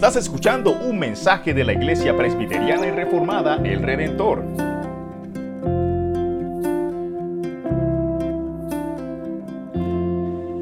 Estás 0.00 0.16
escuchando 0.16 0.70
un 0.72 0.98
mensaje 0.98 1.52
de 1.52 1.62
la 1.62 1.74
Iglesia 1.74 2.16
Presbiteriana 2.16 2.86
y 2.86 2.90
Reformada 2.90 3.56
El 3.62 3.82
Redentor. 3.82 4.42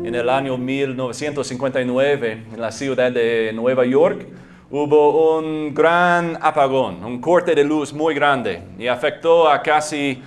En 0.04 0.12
el 0.12 0.28
año 0.28 0.58
1959, 0.58 2.46
en 2.52 2.60
la 2.60 2.72
ciudad 2.72 3.12
de 3.12 3.52
Nueva 3.54 3.86
York, 3.86 4.26
hubo 4.72 5.38
un 5.38 5.72
gran 5.72 6.36
apagón, 6.42 7.04
un 7.04 7.20
corte 7.20 7.54
de 7.54 7.62
luz 7.62 7.92
muy 7.92 8.16
grande 8.16 8.60
y 8.76 8.88
afectó 8.88 9.48
a 9.48 9.62
casi 9.62 10.20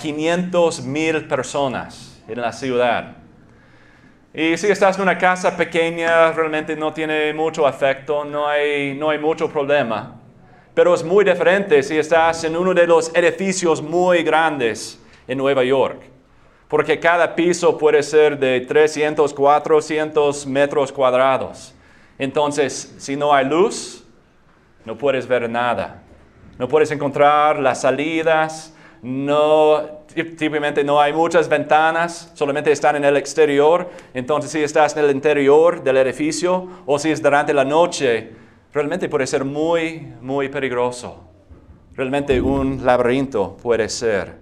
500 0.00 0.84
mil 0.84 1.28
personas 1.28 2.20
en 2.26 2.40
la 2.40 2.52
ciudad. 2.52 3.17
Y 4.38 4.56
si 4.56 4.68
estás 4.68 4.94
en 4.94 5.02
una 5.02 5.18
casa 5.18 5.56
pequeña, 5.56 6.30
realmente 6.30 6.76
no 6.76 6.92
tiene 6.92 7.34
mucho 7.34 7.66
afecto, 7.66 8.24
no 8.24 8.46
hay, 8.46 8.94
no 8.94 9.10
hay 9.10 9.18
mucho 9.18 9.50
problema. 9.50 10.14
Pero 10.74 10.94
es 10.94 11.02
muy 11.02 11.24
diferente 11.24 11.82
si 11.82 11.98
estás 11.98 12.44
en 12.44 12.56
uno 12.56 12.72
de 12.72 12.86
los 12.86 13.12
edificios 13.16 13.82
muy 13.82 14.22
grandes 14.22 15.02
en 15.26 15.38
Nueva 15.38 15.64
York. 15.64 16.02
Porque 16.68 17.00
cada 17.00 17.34
piso 17.34 17.76
puede 17.76 18.00
ser 18.00 18.38
de 18.38 18.60
300, 18.60 19.34
400 19.34 20.46
metros 20.46 20.92
cuadrados. 20.92 21.74
Entonces, 22.16 22.94
si 22.98 23.16
no 23.16 23.34
hay 23.34 23.44
luz, 23.44 24.04
no 24.84 24.96
puedes 24.96 25.26
ver 25.26 25.50
nada. 25.50 26.04
No 26.58 26.68
puedes 26.68 26.92
encontrar 26.92 27.58
las 27.58 27.80
salidas, 27.80 28.72
no 29.02 29.97
típicamente 30.24 30.84
no 30.84 31.00
hay 31.00 31.12
muchas 31.12 31.48
ventanas, 31.48 32.30
solamente 32.34 32.70
están 32.72 32.96
en 32.96 33.04
el 33.04 33.16
exterior. 33.16 33.88
Entonces, 34.14 34.50
si 34.50 34.62
estás 34.62 34.96
en 34.96 35.04
el 35.04 35.10
interior 35.10 35.82
del 35.82 35.96
edificio 35.98 36.68
o 36.86 36.98
si 36.98 37.10
es 37.10 37.22
durante 37.22 37.52
la 37.54 37.64
noche, 37.64 38.32
realmente 38.72 39.08
puede 39.08 39.26
ser 39.26 39.44
muy, 39.44 40.12
muy 40.20 40.48
peligroso. 40.48 41.24
Realmente 41.94 42.40
un 42.40 42.84
laberinto 42.84 43.56
puede 43.56 43.88
ser. 43.88 44.36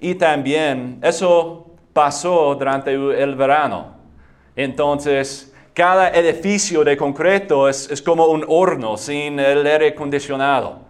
Y 0.00 0.14
también 0.14 0.98
eso 1.02 1.66
pasó 1.92 2.54
durante 2.54 2.92
el 2.92 3.34
verano. 3.34 3.96
Entonces, 4.54 5.54
cada 5.74 6.10
edificio 6.10 6.82
de 6.84 6.96
concreto 6.96 7.68
es, 7.68 7.90
es 7.90 8.00
como 8.00 8.26
un 8.26 8.44
horno 8.48 8.96
sin 8.96 9.38
el 9.38 9.66
aire 9.66 9.88
acondicionado. 9.88 10.80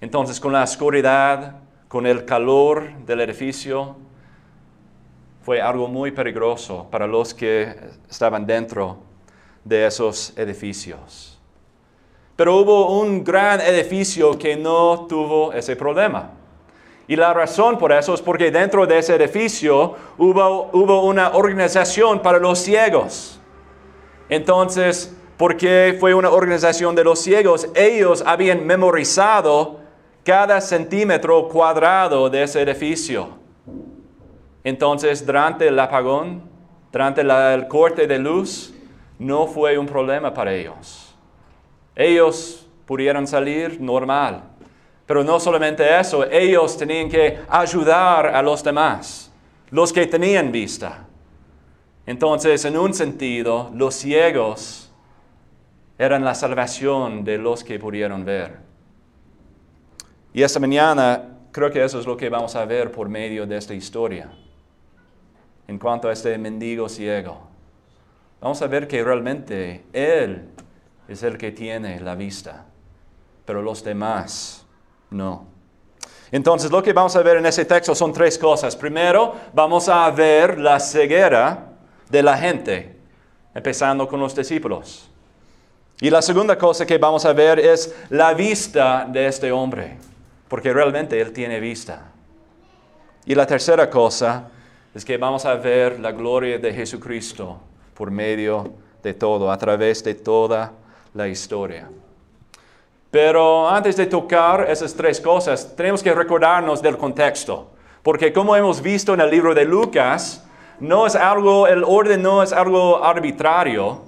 Entonces, 0.00 0.40
con 0.40 0.52
la 0.52 0.64
oscuridad, 0.64 1.65
con 1.88 2.06
el 2.06 2.24
calor 2.24 2.92
del 3.06 3.20
edificio, 3.20 3.96
fue 5.42 5.60
algo 5.60 5.86
muy 5.86 6.10
peligroso 6.10 6.88
para 6.90 7.06
los 7.06 7.32
que 7.32 7.72
estaban 8.10 8.46
dentro 8.46 8.98
de 9.64 9.86
esos 9.86 10.36
edificios. 10.36 11.38
Pero 12.34 12.56
hubo 12.56 13.00
un 13.00 13.22
gran 13.22 13.60
edificio 13.60 14.36
que 14.36 14.56
no 14.56 15.06
tuvo 15.08 15.52
ese 15.52 15.76
problema. 15.76 16.32
Y 17.08 17.14
la 17.14 17.32
razón 17.32 17.78
por 17.78 17.92
eso 17.92 18.14
es 18.14 18.20
porque 18.20 18.50
dentro 18.50 18.86
de 18.86 18.98
ese 18.98 19.14
edificio 19.14 19.94
hubo, 20.18 20.70
hubo 20.72 21.04
una 21.04 21.30
organización 21.36 22.20
para 22.20 22.38
los 22.38 22.58
ciegos. 22.58 23.38
Entonces, 24.28 25.14
porque 25.36 25.96
fue 26.00 26.12
una 26.14 26.30
organización 26.30 26.96
de 26.96 27.04
los 27.04 27.20
ciegos, 27.20 27.68
ellos 27.74 28.24
habían 28.26 28.66
memorizado 28.66 29.85
cada 30.26 30.60
centímetro 30.60 31.46
cuadrado 31.46 32.28
de 32.28 32.42
ese 32.42 32.60
edificio. 32.60 33.28
Entonces, 34.64 35.24
durante 35.24 35.68
el 35.68 35.78
apagón, 35.78 36.42
durante 36.90 37.20
el 37.20 37.68
corte 37.68 38.08
de 38.08 38.18
luz, 38.18 38.74
no 39.20 39.46
fue 39.46 39.78
un 39.78 39.86
problema 39.86 40.34
para 40.34 40.52
ellos. 40.52 41.14
Ellos 41.94 42.66
pudieron 42.86 43.24
salir 43.28 43.80
normal. 43.80 44.42
Pero 45.06 45.22
no 45.22 45.38
solamente 45.38 45.96
eso, 45.96 46.28
ellos 46.28 46.76
tenían 46.76 47.08
que 47.08 47.38
ayudar 47.48 48.26
a 48.26 48.42
los 48.42 48.64
demás, 48.64 49.32
los 49.70 49.92
que 49.92 50.08
tenían 50.08 50.50
vista. 50.50 51.06
Entonces, 52.04 52.64
en 52.64 52.76
un 52.76 52.92
sentido, 52.94 53.70
los 53.72 53.94
ciegos 53.94 54.92
eran 55.96 56.24
la 56.24 56.34
salvación 56.34 57.22
de 57.22 57.38
los 57.38 57.62
que 57.62 57.78
pudieron 57.78 58.24
ver. 58.24 58.65
Y 60.36 60.42
esta 60.42 60.60
mañana 60.60 61.38
creo 61.50 61.70
que 61.70 61.82
eso 61.82 61.98
es 61.98 62.04
lo 62.04 62.14
que 62.14 62.28
vamos 62.28 62.54
a 62.56 62.66
ver 62.66 62.92
por 62.92 63.08
medio 63.08 63.46
de 63.46 63.56
esta 63.56 63.72
historia. 63.72 64.30
En 65.66 65.78
cuanto 65.78 66.10
a 66.10 66.12
este 66.12 66.36
mendigo 66.36 66.90
ciego, 66.90 67.40
vamos 68.38 68.60
a 68.60 68.66
ver 68.66 68.86
que 68.86 69.02
realmente 69.02 69.86
Él 69.94 70.46
es 71.08 71.22
el 71.22 71.38
que 71.38 71.52
tiene 71.52 71.98
la 72.00 72.14
vista, 72.14 72.66
pero 73.46 73.62
los 73.62 73.82
demás 73.82 74.66
no. 75.08 75.46
Entonces 76.30 76.70
lo 76.70 76.82
que 76.82 76.92
vamos 76.92 77.16
a 77.16 77.22
ver 77.22 77.38
en 77.38 77.46
ese 77.46 77.64
texto 77.64 77.94
son 77.94 78.12
tres 78.12 78.36
cosas. 78.36 78.76
Primero, 78.76 79.36
vamos 79.54 79.88
a 79.88 80.10
ver 80.10 80.58
la 80.58 80.78
ceguera 80.78 81.78
de 82.10 82.22
la 82.22 82.36
gente, 82.36 82.94
empezando 83.54 84.06
con 84.06 84.20
los 84.20 84.36
discípulos. 84.36 85.08
Y 85.98 86.10
la 86.10 86.20
segunda 86.20 86.58
cosa 86.58 86.84
que 86.84 86.98
vamos 86.98 87.24
a 87.24 87.32
ver 87.32 87.58
es 87.58 87.96
la 88.10 88.34
vista 88.34 89.08
de 89.10 89.28
este 89.28 89.50
hombre 89.50 89.96
porque 90.48 90.72
realmente 90.72 91.20
Él 91.20 91.32
tiene 91.32 91.60
vista. 91.60 92.12
Y 93.24 93.34
la 93.34 93.46
tercera 93.46 93.90
cosa 93.90 94.48
es 94.94 95.04
que 95.04 95.16
vamos 95.16 95.44
a 95.44 95.54
ver 95.54 96.00
la 96.00 96.12
gloria 96.12 96.58
de 96.58 96.72
Jesucristo 96.72 97.58
por 97.94 98.10
medio 98.10 98.72
de 99.02 99.14
todo, 99.14 99.50
a 99.50 99.58
través 99.58 100.02
de 100.04 100.14
toda 100.14 100.72
la 101.14 101.28
historia. 101.28 101.88
Pero 103.10 103.68
antes 103.68 103.96
de 103.96 104.06
tocar 104.06 104.66
esas 104.68 104.94
tres 104.94 105.20
cosas, 105.20 105.74
tenemos 105.74 106.02
que 106.02 106.12
recordarnos 106.12 106.82
del 106.82 106.96
contexto, 106.96 107.70
porque 108.02 108.32
como 108.32 108.54
hemos 108.54 108.80
visto 108.82 109.14
en 109.14 109.20
el 109.20 109.30
libro 109.30 109.54
de 109.54 109.64
Lucas, 109.64 110.44
no 110.80 111.06
es 111.06 111.16
algo, 111.16 111.66
el 111.66 111.82
orden 111.84 112.22
no 112.22 112.42
es 112.42 112.52
algo 112.52 113.02
arbitrario, 113.02 114.02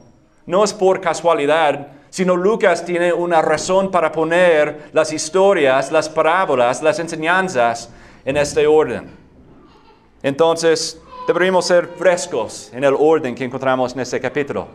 no 0.47 0.65
es 0.65 0.75
por 0.75 1.01
casualidad, 1.01 1.89
sino 2.11 2.37
Lucas 2.37 2.85
tiene 2.85 3.13
una 3.13 3.43
razón 3.43 3.91
para 3.91 4.11
poner 4.11 4.91
las 4.93 5.13
historias, 5.13 5.93
las 5.93 6.09
parábolas, 6.09 6.83
las 6.83 6.99
enseñanzas 6.99 7.91
en 8.25 8.37
este 8.37 8.67
orden. 8.67 9.11
Entonces, 10.23 11.01
deberíamos 11.27 11.67
ser 11.67 11.89
frescos 11.97 12.71
en 12.73 12.85
el 12.85 12.95
orden 12.99 13.35
que 13.35 13.45
encontramos 13.45 13.95
en 13.95 14.01
este 14.01 14.21
capítulo. 14.21 14.67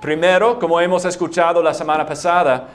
Primero, 0.00 0.58
como 0.58 0.80
hemos 0.80 1.04
escuchado 1.04 1.62
la 1.62 1.74
semana 1.74 2.04
pasada, 2.06 2.68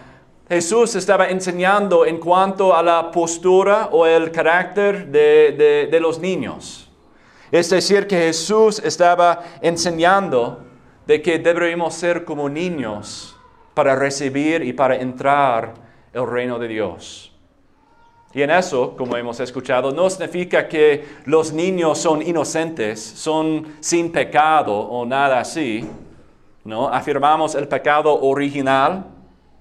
Jesús 0.50 0.96
estaba 0.96 1.30
enseñando 1.30 2.06
en 2.06 2.18
cuanto 2.18 2.76
a 2.76 2.84
la 2.84 3.12
postura 3.12 3.90
o 3.92 4.06
el 4.06 4.32
carácter 4.32 5.08
de, 5.08 5.88
de 5.90 6.00
los 6.00 6.20
niños. 6.20 6.90
Es 7.52 7.70
decir, 7.70 8.08
que 8.08 8.18
Jesús 8.18 8.80
estaba 8.80 9.44
enseñando 9.62 10.64
de 11.06 11.22
que 11.22 11.40
deberíamos 11.40 11.94
ser 11.94 12.26
como 12.26 12.50
niños 12.50 13.33
para 13.74 13.96
recibir 13.96 14.64
y 14.64 14.74
para 14.74 14.96
entrar 14.96 15.74
el 16.14 16.28
reino 16.28 16.60
de 16.60 16.68
Dios. 16.68 17.32
Y 18.34 18.42
en 18.42 18.50
eso, 18.50 18.96
como 18.98 19.16
hemos 19.16 19.40
escuchado, 19.40 19.92
no 19.92 20.10
significa 20.10 20.68
que 20.68 21.06
los 21.26 21.54
niños 21.54 22.00
son 22.00 22.22
inocentes, 22.22 23.00
son 23.00 23.76
sin 23.80 24.12
pecado 24.12 24.76
o 24.76 25.06
nada 25.06 25.40
así. 25.40 25.88
¿no? 26.64 26.88
Afirmamos 26.88 27.54
el 27.54 27.68
pecado 27.68 28.20
original 28.22 29.06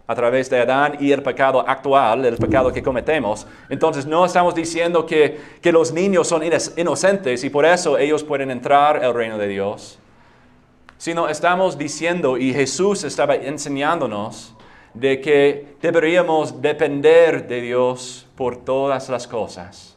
a 0.06 0.14
través 0.14 0.48
de 0.48 0.60
Adán 0.60 0.96
y 1.00 1.12
el 1.12 1.22
pecado 1.22 1.62
actual, 1.66 2.24
el 2.24 2.36
pecado 2.36 2.72
que 2.72 2.82
cometemos. 2.82 3.46
Entonces 3.68 4.06
no 4.06 4.24
estamos 4.24 4.54
diciendo 4.54 5.04
que, 5.04 5.38
que 5.60 5.70
los 5.70 5.92
niños 5.92 6.28
son 6.28 6.42
inocentes 6.76 7.44
y 7.44 7.50
por 7.50 7.66
eso 7.66 7.98
ellos 7.98 8.24
pueden 8.24 8.50
entrar 8.50 9.04
al 9.04 9.12
reino 9.12 9.36
de 9.36 9.48
Dios 9.48 9.98
sino 11.02 11.28
estamos 11.28 11.76
diciendo, 11.76 12.38
y 12.38 12.54
Jesús 12.54 13.02
estaba 13.02 13.34
enseñándonos, 13.34 14.54
de 14.94 15.20
que 15.20 15.74
deberíamos 15.82 16.62
depender 16.62 17.48
de 17.48 17.60
Dios 17.60 18.28
por 18.36 18.58
todas 18.58 19.08
las 19.08 19.26
cosas, 19.26 19.96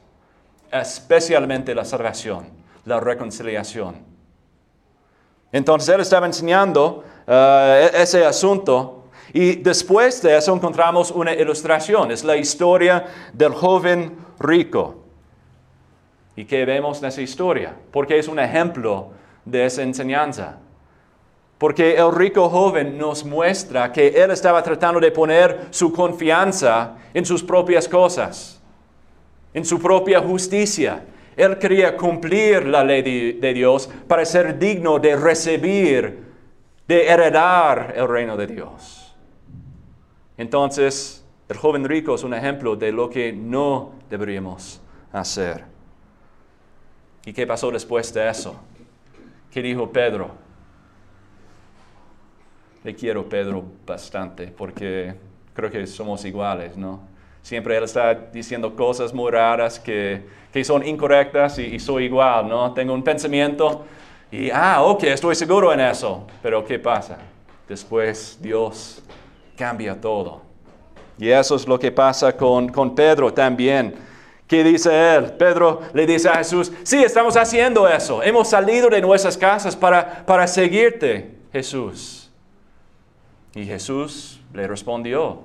especialmente 0.72 1.75
la 1.75 1.86
salvación, 1.86 2.48
la 2.86 3.00
reconciliación. 3.00 3.98
Entonces 5.52 5.94
Él 5.94 6.02
estaba 6.02 6.25
enseñando 6.25 7.04
eh, 7.28 7.92
e-, 7.94 8.01
ese 8.01 8.25
asunto 8.25 9.04
y 9.31 9.58
después 9.58 10.24
de 10.24 10.36
eso 10.36 10.56
encontramos 10.56 11.12
una 11.12 11.36
ilustración, 11.36 12.10
es 12.10 12.24
la 12.24 12.36
historia 12.36 13.06
del 13.31 13.54
joven 13.54 14.18
rico. 14.40 15.04
¿Y 16.36 16.46
qué 16.46 16.66
vemos 16.66 16.98
en 16.98 17.10
esa 17.10 17.22
historia? 17.22 17.75
Porque 17.92 18.18
es 18.18 18.28
un 18.28 18.40
ejemplo 18.40 19.12
de 19.46 19.68
esa 19.68 19.84
enseñanza. 19.84 20.62
Porque 21.57 21.96
el 21.96 22.13
rico 22.13 22.50
joven 22.50 22.98
nos 22.98 23.24
muestra 23.24 23.92
que 23.92 24.07
él 24.10 24.31
estaba 24.31 24.62
tratando 24.62 25.00
de 25.00 25.12
poner 25.12 25.68
su 25.69 25.92
confianza 25.92 26.98
en 27.13 27.25
sus 27.25 27.42
propias 27.42 27.88
cosas, 27.88 28.62
en 29.54 29.63
su 29.63 29.80
propia 29.80 30.19
justicia. 30.19 31.06
Él 31.38 31.57
quería 31.57 31.96
cumplir 31.96 32.66
la 32.66 32.84
ley 32.84 33.02
de, 33.34 33.54
Dios 33.54 33.90
para 34.07 34.25
ser 34.25 34.60
digno 34.60 35.00
de 35.00 35.16
recibir, 35.16 36.24
de 36.88 37.07
heredar 37.07 37.94
el 37.96 38.08
reino 38.08 38.36
de 38.36 38.48
Dios. 38.48 39.16
Entonces, 40.38 41.24
el 41.48 41.58
joven 41.58 41.86
rico 41.86 42.16
es 42.16 42.24
un 42.24 42.34
ejemplo 42.34 42.75
de 42.75 42.92
lo 42.92 43.10
que 43.10 43.31
no 43.31 43.94
deberíamos 44.10 44.81
hacer. 45.13 45.63
¿Y 47.25 47.31
qué 47.31 47.48
pasó 47.48 47.72
después 47.72 48.13
de 48.13 48.30
eso? 48.30 48.56
¿Qué 49.51 49.62
dijo 49.62 49.90
Pedro? 49.90 50.44
Le 52.86 52.94
quiero 52.94 53.28
Pedro 53.28 53.64
bastante 53.84 54.46
porque 54.46 55.16
creo 55.56 55.72
que 55.72 55.88
somos 55.88 56.24
iguales, 56.24 56.78
¿no? 56.78 57.00
Siempre 57.42 57.76
él 57.76 57.84
está 57.84 58.14
diciendo 58.14 58.76
cosas 58.76 59.12
muy 59.12 59.32
raras 59.32 59.80
que, 59.80 60.22
que 60.54 60.64
son 60.64 60.86
incorrectas 60.86 61.58
y, 61.58 61.64
y, 61.64 61.80
soy 61.80 62.06
igual, 62.06 62.48
¿no? 62.48 62.72
Tengo 62.76 62.94
un 62.94 63.04
pensamiento 63.04 63.86
y, 64.32 64.52
ah, 64.52 64.84
ok, 64.84 65.04
estoy 65.06 65.34
seguro 65.34 65.74
en 65.74 65.80
eso. 65.80 66.28
Pero 66.44 66.64
¿qué 66.64 66.78
pasa? 66.78 67.18
Después 67.68 68.38
Dios 68.40 69.02
cambia 69.58 70.00
todo. 70.00 70.44
Y 71.18 71.30
eso 71.30 71.56
es 71.56 71.68
lo 71.68 71.80
que 71.80 71.92
pasa 71.92 72.38
con, 72.38 72.70
con 72.70 72.94
Pedro 72.94 73.34
también. 73.34 73.96
¿Qué 74.48 74.64
dice 74.64 75.16
él? 75.16 75.32
Pedro 75.32 75.82
le 75.92 76.06
dice 76.06 76.30
a 76.30 76.36
Jesús, 76.36 76.72
sí, 76.84 77.04
estamos 77.04 77.36
haciendo 77.36 77.88
eso. 77.88 78.22
Hemos 78.22 78.48
salido 78.48 78.90
de 78.90 79.02
nuestras 79.02 79.36
casas 79.36 79.76
para, 79.76 80.24
para 80.24 80.46
seguirte, 80.46 81.32
Jesús. 81.52 82.25
Y 83.56 83.66
Jesús 83.66 84.42
le 84.54 84.68
respondió, 84.68 85.40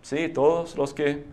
sí, 0.00 0.28
todos 0.28 0.76
los 0.76 0.94
que, 0.94 1.24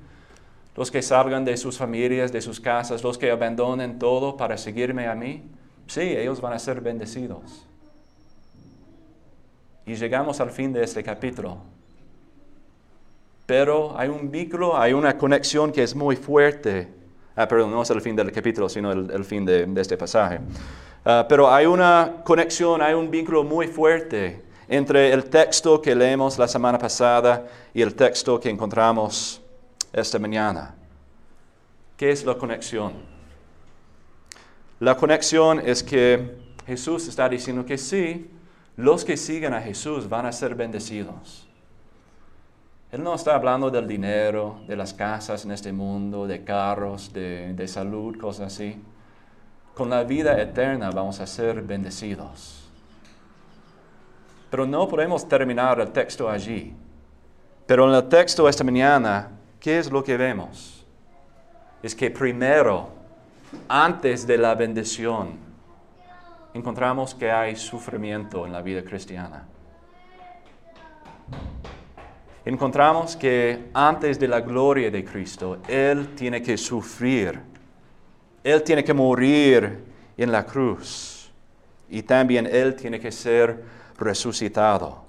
los 0.76 0.92
que 0.92 1.02
salgan 1.02 1.46
de 1.46 1.56
sus 1.56 1.78
familias, 1.78 2.34
de 2.34 2.42
sus 2.42 2.60
casas, 2.60 3.04
los 3.04 3.18
que 3.18 3.32
abandonen 3.32 4.00
todo 4.00 4.36
para 4.36 4.58
seguirme 4.58 5.08
a 5.08 5.16
mí, 5.16 5.44
sí, 5.88 6.02
ellos 6.02 6.42
van 6.42 6.54
a 6.54 6.60
ser 6.60 6.82
bendecidos. 6.82 7.66
Y 9.86 9.96
llegamos 9.96 10.42
al 10.42 10.50
fin 10.50 10.74
de 10.74 10.84
este 10.84 11.04
capítulo. 11.04 11.60
Pero 13.46 13.98
hay 13.98 14.10
un 14.10 14.32
vínculo, 14.32 14.76
hay 14.76 14.94
una 14.94 15.18
conexión 15.18 15.72
que 15.72 15.84
es 15.84 15.96
muy 15.96 16.16
fuerte 16.16 16.90
Ah, 17.38 17.48
perdón, 17.48 17.72
no 17.72 17.82
es 17.82 17.90
el 17.90 18.00
fin 18.00 18.16
del 18.16 18.32
capítulo, 18.32 18.70
sino 18.70 18.92
el, 18.94 19.26
fin 19.26 19.46
de, 19.46 19.70
este 19.76 19.98
pasaje. 19.98 20.40
Ah, 21.04 21.26
pero 21.28 21.52
hay 21.52 21.66
una 21.66 22.22
conexión, 22.24 22.82
hay 22.82 22.94
un 22.94 23.12
vínculo 23.12 23.44
muy 23.44 23.68
fuerte 23.68 24.42
entre 24.68 25.12
el 25.14 25.26
texto 25.26 25.82
que 25.82 25.96
leemos 25.96 26.38
la 26.38 26.48
semana 26.48 26.78
pasada 26.78 27.46
y 27.74 27.82
el 27.82 27.96
texto 27.96 28.40
que 28.40 28.50
encontramos 28.50 29.42
esta 29.94 30.20
mañana. 30.20 30.76
¿Qué 31.98 32.12
es 32.12 32.26
la 32.26 32.36
conexión? 32.36 32.94
La 34.80 34.98
conexión 34.98 35.62
es 35.66 35.82
que 35.82 36.36
Jesús 36.68 37.08
está 37.08 37.30
diciendo 37.30 37.66
que 37.66 37.78
sí, 37.78 38.30
los 38.76 39.06
que 39.06 39.16
siguen 39.16 39.54
a 39.54 39.62
Jesús 39.62 40.10
van 40.10 40.26
a 40.26 40.32
ser 40.32 40.56
bendecidos. 40.56 41.48
Él 42.92 43.04
no 43.04 43.16
está 43.16 43.36
hablando 43.36 43.70
del 43.70 43.88
dinero, 43.88 44.60
de 44.68 44.76
las 44.76 44.94
casas 44.94 45.46
en 45.46 45.52
este 45.52 45.72
mundo, 45.72 46.28
de 46.28 46.44
carros, 46.44 47.12
de, 47.14 47.68
salud, 47.68 48.18
cosas 48.18 48.54
así. 48.54 48.82
Con 49.74 49.90
la 49.90 50.04
vida 50.04 50.42
eterna 50.42 50.92
vamos 50.92 51.20
a 51.20 51.28
ser 51.28 51.62
bendecidos. 51.62 52.65
Pero 54.56 54.66
no 54.66 54.88
podemos 54.88 55.28
terminar 55.28 55.82
el 55.82 55.92
texto 55.92 56.30
allí. 56.30 56.74
Pero 57.68 57.90
en 57.90 57.94
el 57.94 58.08
texto 58.08 58.48
esta 58.48 58.64
mañana, 58.64 59.32
¿qué 59.60 59.80
es 59.80 59.92
lo 59.92 60.02
que 60.02 60.16
vemos? 60.16 60.86
Es 61.84 61.94
que 61.94 62.10
primero, 62.10 62.88
antes 63.68 64.26
de 64.26 64.38
la 64.38 64.56
bendición, 64.56 65.32
encontramos 66.54 67.14
que 67.14 67.30
hay 67.30 67.58
sufrimiento 67.58 68.46
en 68.46 68.54
la 68.54 68.62
vida 68.62 68.82
cristiana 68.82 69.46
encontramos 72.46 73.18
que 73.18 73.72
antes 73.74 74.18
de 74.18 74.28
la 74.30 74.40
gloria 74.40 74.90
de 74.90 75.04
Cristo, 75.04 75.58
Él 75.68 76.16
tiene 76.16 76.42
que 76.42 76.56
sufrir. 76.58 77.42
Él 78.42 78.64
tiene 78.64 78.86
que 78.86 78.94
morir 78.94 79.84
en 80.16 80.32
la 80.32 80.46
cruz. 80.46 81.30
Y 81.90 82.04
también 82.04 82.46
Él 82.46 82.76
tiene 82.76 83.00
que 83.00 83.12
ser 83.12 83.64
resucitado. 83.98 85.04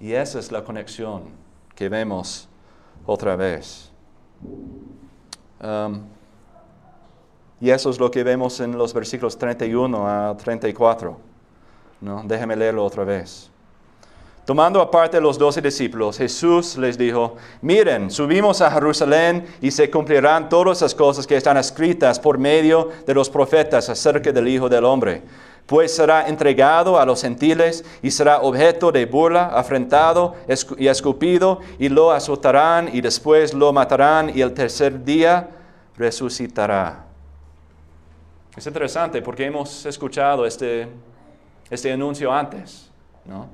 Y 0.00 0.12
esa 0.12 0.38
es 0.38 0.50
la 0.50 0.64
conexión 0.64 1.24
que 1.74 1.88
vemos 1.88 2.48
otra 3.06 3.36
vez. 3.36 3.90
Um, 5.62 6.02
y 7.60 7.70
eso 7.70 7.90
es 7.90 8.00
lo 8.00 8.10
que 8.10 8.24
vemos 8.24 8.58
en 8.60 8.76
los 8.76 8.92
versículos 8.92 9.38
31 9.38 10.08
a 10.08 10.36
34. 10.36 11.16
¿no? 12.00 12.22
Déjeme 12.24 12.56
leerlo 12.56 12.84
otra 12.84 13.04
vez. 13.04 13.52
Tomando 14.44 14.80
aparte 14.80 15.20
los 15.20 15.38
doce 15.38 15.62
discípulos, 15.62 16.18
Jesús 16.18 16.76
les 16.76 16.98
dijo, 16.98 17.36
miren, 17.60 18.10
subimos 18.10 18.60
a 18.60 18.72
Jerusalén 18.72 19.46
y 19.60 19.70
se 19.70 19.88
cumplirán 19.88 20.48
todas 20.48 20.82
las 20.82 20.96
cosas 20.96 21.28
que 21.28 21.36
están 21.36 21.56
escritas 21.56 22.18
por 22.18 22.38
medio 22.38 22.88
de 23.06 23.14
los 23.14 23.30
profetas 23.30 23.88
acerca 23.88 24.32
del 24.32 24.48
Hijo 24.48 24.68
del 24.68 24.84
Hombre. 24.84 25.22
Pues 25.66 25.94
será 25.94 26.28
entregado 26.28 26.98
a 26.98 27.06
los 27.06 27.22
gentiles 27.22 27.84
y 28.02 28.10
será 28.10 28.40
objeto 28.40 28.92
de 28.92 29.06
burla, 29.06 29.46
afrentado 29.46 30.34
y 30.76 30.88
escupido, 30.88 31.60
y 31.78 31.88
lo 31.88 32.10
azotarán 32.10 32.90
y 32.92 33.00
después 33.00 33.54
lo 33.54 33.72
matarán 33.72 34.36
y 34.36 34.40
el 34.40 34.52
tercer 34.52 35.04
día 35.04 35.48
resucitará. 35.96 37.04
Es 38.56 38.66
interesante 38.66 39.22
porque 39.22 39.46
hemos 39.46 39.86
escuchado 39.86 40.44
este, 40.44 40.88
este 41.70 41.92
anuncio 41.92 42.30
antes, 42.30 42.90
¿no? 43.24 43.48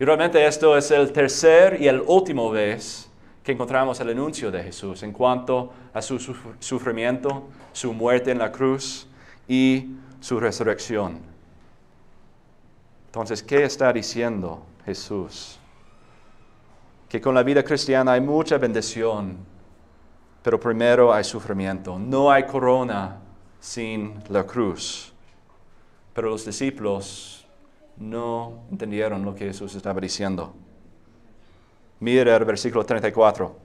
Y 0.00 0.04
realmente 0.04 0.44
esto 0.46 0.78
es 0.78 0.90
el 0.90 1.12
tercer 1.12 1.76
y 1.78 1.86
el 1.86 2.00
último 2.00 2.50
vez 2.50 3.10
que 3.44 3.52
encontramos 3.52 4.00
el 4.00 4.08
anuncio 4.08 4.50
de 4.50 4.62
Jesús 4.62 5.02
en 5.02 5.12
cuanto 5.12 5.72
a 5.92 6.00
su 6.00 6.18
sufrimiento, 6.58 7.48
su 7.72 7.92
muerte 7.92 8.30
en 8.30 8.38
la 8.38 8.50
cruz 8.50 9.06
y 9.46 9.90
su 10.20 10.38
resurrección. 10.38 11.18
Entonces, 13.06 13.42
¿qué 13.42 13.64
está 13.64 13.92
diciendo 13.92 14.62
Jesús? 14.84 15.58
Que 17.08 17.20
con 17.20 17.34
la 17.34 17.42
vida 17.42 17.64
cristiana 17.64 18.12
hay 18.12 18.20
mucha 18.20 18.56
bendición, 18.56 19.38
pero 20.42 20.60
primero 20.60 21.12
hay 21.12 21.24
sufrimiento. 21.24 21.98
No 21.98 22.30
hay 22.30 22.44
corona 22.44 23.18
sin 23.58 24.22
la 24.28 24.44
cruz. 24.44 25.12
Pero 26.14 26.30
los 26.30 26.44
discípulos 26.44 27.46
no 27.96 28.64
entendieron 28.70 29.24
lo 29.24 29.34
que 29.34 29.46
Jesús 29.46 29.74
estaba 29.74 30.00
diciendo. 30.00 30.54
Mira 31.98 32.36
el 32.36 32.44
versículo 32.44 32.84
34. 32.84 33.56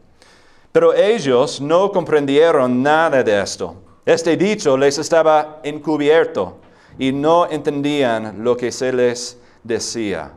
Pero 0.72 0.94
ellos 0.94 1.62
no 1.62 1.92
comprendieron 1.92 2.84
nada 2.84 3.24
de 3.24 3.42
esto. 3.42 3.85
Este 4.06 4.38
dicho 4.38 4.78
les 4.78 4.98
estaba 4.98 5.60
encubierto 5.64 6.60
y 7.00 7.12
no 7.12 7.50
entendían 7.50 8.44
lo 8.44 8.56
que 8.56 8.72
se 8.72 8.94
les 8.94 9.40
decía. 9.64 10.32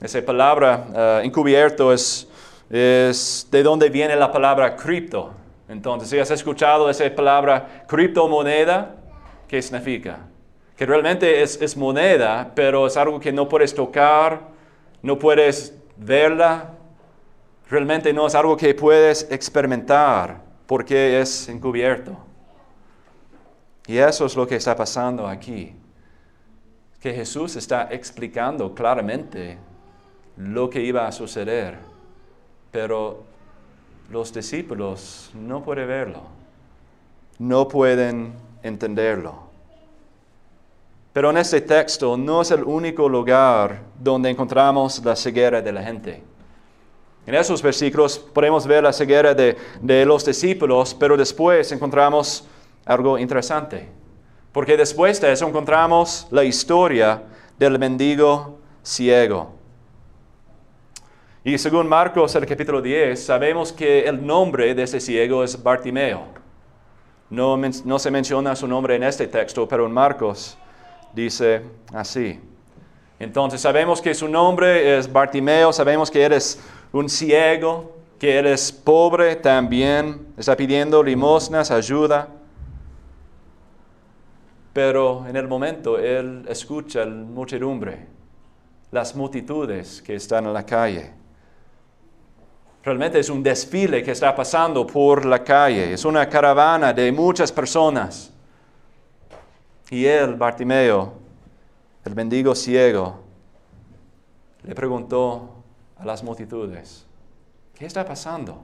Esa 0.00 0.20
palabra 0.22 0.86
eh, 0.94 1.20
encubierto 1.24 1.92
es, 1.92 2.28
es 2.68 3.48
de 3.50 3.62
donde 3.62 3.88
viene 3.88 4.14
la 4.14 4.30
palabra 4.30 4.76
cripto. 4.76 5.32
Entonces, 5.68 6.10
si 6.10 6.18
has 6.18 6.30
escuchado 6.30 6.90
esa 6.90 7.12
palabra 7.14 7.84
criptomoneda, 7.88 8.94
¿qué 9.48 9.62
significa? 9.62 10.18
que 10.76 10.84
realmente 10.84 11.42
es, 11.42 11.76
moneda, 11.76 12.52
pero 12.54 12.86
es 12.86 12.96
algo 12.96 13.18
que 13.18 13.32
no 13.32 13.48
puedes 13.48 13.74
tocar, 13.74 14.40
no 15.02 15.18
puedes 15.18 15.74
verla, 15.96 16.72
realmente 17.70 18.12
no 18.12 18.26
es 18.26 18.34
algo 18.34 18.56
que 18.56 18.74
puedes 18.74 19.26
experimentar 19.30 20.45
porque 20.66 21.20
es 21.20 21.48
encubierto. 21.48 22.16
Y 23.86 23.98
eso 23.98 24.26
es 24.26 24.36
lo 24.36 24.46
que 24.46 24.56
está 24.56 24.74
pasando 24.74 25.26
aquí. 25.26 25.72
Que 27.00 27.12
Jesús 27.12 27.54
está 27.56 27.88
explicando 27.90 28.74
claramente 28.74 29.58
lo 30.36 30.68
que 30.68 30.82
iba 30.82 31.06
a 31.06 31.12
suceder, 31.12 31.78
pero 32.70 33.24
los 34.10 34.32
discípulos 34.32 35.30
no 35.34 35.62
pueden 35.62 35.88
verlo, 35.88 36.22
no 37.38 37.68
pueden 37.68 38.34
entenderlo. 38.62 39.46
Pero 41.12 41.30
en 41.30 41.38
este 41.38 41.62
texto 41.62 42.16
no 42.16 42.42
es 42.42 42.50
el 42.50 42.62
único 42.64 43.08
lugar 43.08 43.80
donde 43.98 44.28
encontramos 44.28 45.02
la 45.02 45.16
ceguera 45.16 45.62
de 45.62 45.72
la 45.72 45.82
gente. 45.82 46.22
En 47.26 47.34
esos 47.34 47.60
versículos 47.60 48.18
podemos 48.18 48.66
ver 48.68 48.84
la 48.84 48.92
ceguera 48.92 49.34
de, 49.34 49.56
los 50.06 50.24
discípulos, 50.24 50.94
pero 50.94 51.16
después 51.16 51.72
encontramos 51.72 52.46
algo 52.84 53.18
interesante. 53.18 53.88
Porque 54.52 54.76
después 54.76 55.20
de 55.20 55.32
eso 55.32 55.46
encontramos 55.48 56.28
la 56.30 56.44
historia 56.44 57.24
del 57.58 57.80
mendigo 57.80 58.60
ciego. 58.82 59.54
Y 61.42 61.58
según 61.58 61.88
Marcos, 61.88 62.34
el 62.36 62.46
capítulo 62.46 62.80
10, 62.80 63.24
sabemos 63.24 63.72
que 63.72 64.04
el 64.04 64.24
nombre 64.24 64.72
de 64.74 64.84
ese 64.84 65.00
ciego 65.00 65.42
es 65.42 65.60
Bartimeo. 65.60 66.22
No, 67.28 67.56
no 67.56 67.98
se 67.98 68.10
menciona 68.10 68.54
su 68.54 68.68
nombre 68.68 68.94
en 68.94 69.02
este 69.02 69.26
texto, 69.26 69.66
pero 69.66 69.86
en 69.86 69.92
Marcos 69.92 70.56
dice 71.12 71.62
así. 71.92 72.40
Entonces 73.18 73.60
sabemos 73.60 74.00
que 74.00 74.14
su 74.14 74.28
nombre 74.28 74.98
es 74.98 75.10
Bartimeo, 75.10 75.72
sabemos 75.72 76.10
que 76.10 76.22
eres 76.22 76.60
un 76.92 77.08
ciego, 77.08 77.96
que 78.18 78.36
eres 78.38 78.72
pobre 78.72 79.36
también, 79.36 80.28
está 80.36 80.56
pidiendo 80.56 81.02
limosnas, 81.02 81.70
ayuda. 81.70 82.28
Pero 84.72 85.26
en 85.26 85.36
el 85.36 85.48
momento 85.48 85.98
él 85.98 86.44
escucha 86.48 87.04
la 87.04 87.14
muchedumbre, 87.14 88.06
las 88.90 89.14
multitudes 89.14 90.02
que 90.02 90.14
están 90.14 90.46
en 90.46 90.52
la 90.52 90.64
calle. 90.64 91.12
Realmente 92.82 93.18
es 93.18 93.28
un 93.30 93.42
desfile 93.42 94.02
que 94.02 94.12
está 94.12 94.34
pasando 94.34 94.86
por 94.86 95.24
la 95.24 95.42
calle, 95.42 95.92
es 95.92 96.04
una 96.04 96.28
caravana 96.28 96.92
de 96.92 97.10
muchas 97.10 97.50
personas. 97.50 98.32
Y 99.90 100.04
él, 100.04 100.34
Bartimeo, 100.34 101.14
el 102.04 102.14
mendigo 102.14 102.54
ciego, 102.54 103.18
le 104.62 104.74
preguntó 104.74 105.55
a 105.98 106.04
las 106.04 106.22
multitudes, 106.22 107.06
¿qué 107.74 107.86
está 107.86 108.04
pasando? 108.04 108.62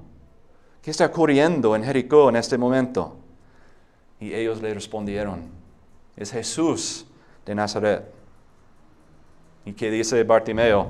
¿Qué 0.83 0.91
está 0.91 1.07
ocurriendo 1.07 1.75
en 1.77 1.85
Jericó 1.85 2.29
en 2.29 2.37
este 2.37 2.59
momento? 2.59 3.17
Y 4.21 4.35
ellos 4.35 4.61
le 4.61 4.75
respondieron, 4.75 5.43
es 6.17 6.31
Jesús 6.31 7.07
de 7.47 7.55
Nazaret. 7.55 8.05
¿Y 9.65 9.73
qué 9.73 9.91
dice 9.91 10.23
Bartimeo? 10.25 10.89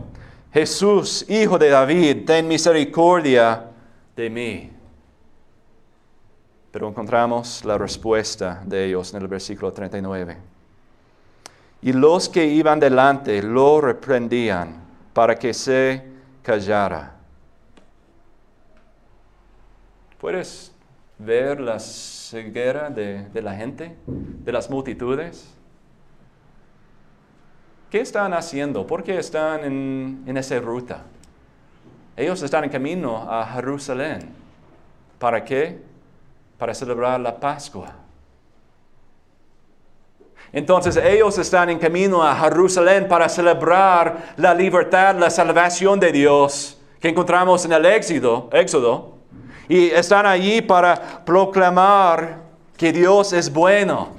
Jesús, 0.53 1.25
hijo 1.29 1.59
de 1.59 1.71
David, 1.71 2.25
ten 2.27 2.47
misericordia 2.49 3.69
de 4.17 4.31
mí. 4.31 4.71
Pero 6.71 6.89
encontramos 6.89 7.65
la 7.65 7.77
respuesta 7.77 8.63
de 8.65 8.87
ellos 8.87 9.13
en 9.15 9.23
el 9.23 9.29
versículo 9.29 9.73
39. 9.73 10.37
Y 11.83 11.93
los 11.93 12.29
que 12.29 12.47
iban 12.47 12.81
delante 12.81 13.43
lo 13.43 13.81
reprendían 13.81 14.77
para 15.13 15.39
que 15.39 15.53
se 15.53 16.12
callara. 16.43 17.15
¿Puedes 20.21 20.73
ver 21.19 21.61
la 21.61 21.79
ceguera 21.79 22.91
de, 22.91 23.29
la 23.43 23.55
gente, 23.55 23.97
de 24.07 24.53
las 24.53 24.69
multitudes? 24.71 25.53
¿Qué 27.91 28.01
están 28.01 28.33
haciendo? 28.33 28.87
¿Por 28.87 29.03
qué 29.03 29.19
están 29.19 29.65
en, 29.65 30.23
en 30.27 30.37
esa 30.37 30.59
ruta? 30.61 31.03
Ellos 32.17 32.43
están 32.43 32.65
en 32.65 32.71
camino 32.71 33.31
a 33.31 33.47
Jerusalén. 33.47 34.31
¿Para 35.19 35.45
qué? 35.45 35.83
Para 36.59 36.75
celebrar 36.75 37.21
la 37.21 37.39
Pascua. 37.39 38.02
Entonces 40.53 40.97
ellos 40.97 41.39
están 41.39 41.71
en 41.71 41.79
camino 41.79 42.23
a 42.23 42.35
Jerusalén 42.37 43.09
para 43.09 43.29
celebrar 43.29 44.35
la 44.37 44.55
libertad, 44.55 45.17
la 45.19 45.31
salvación 45.31 45.99
de 45.99 46.13
Dios 46.13 46.79
que 47.01 47.09
encontramos 47.09 47.65
en 47.65 47.73
el 47.73 47.87
Éxodo. 47.87 48.51
Éxodo 48.53 49.13
y 49.69 49.91
están 49.91 50.27
allí 50.27 50.61
para 50.61 51.25
proclamar 51.25 52.43
que 52.77 52.93
Dios 52.93 53.33
es 53.33 53.53
bueno. 53.53 54.11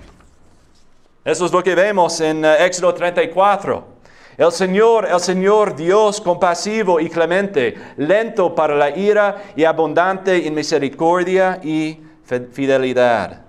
Eso 1.23 1.45
es 1.45 1.51
lo 1.51 1.63
que 1.63 1.75
vemos 1.75 2.19
en 2.21 2.43
eh, 2.43 2.65
Éxodo 2.65 2.93
34. 2.93 3.93
El 4.35 4.51
Señor, 4.51 5.07
el 5.07 5.19
Señor 5.19 5.75
Dios 5.75 6.19
compasivo 6.19 6.99
y 6.99 7.07
clemente, 7.07 7.75
lento 7.97 8.55
para 8.55 8.75
la 8.75 8.89
ira 8.89 9.43
y 9.55 9.63
abundante 9.63 10.47
en 10.47 10.55
misericordia 10.55 11.59
y 11.63 11.99
fidelidad. 12.51 13.42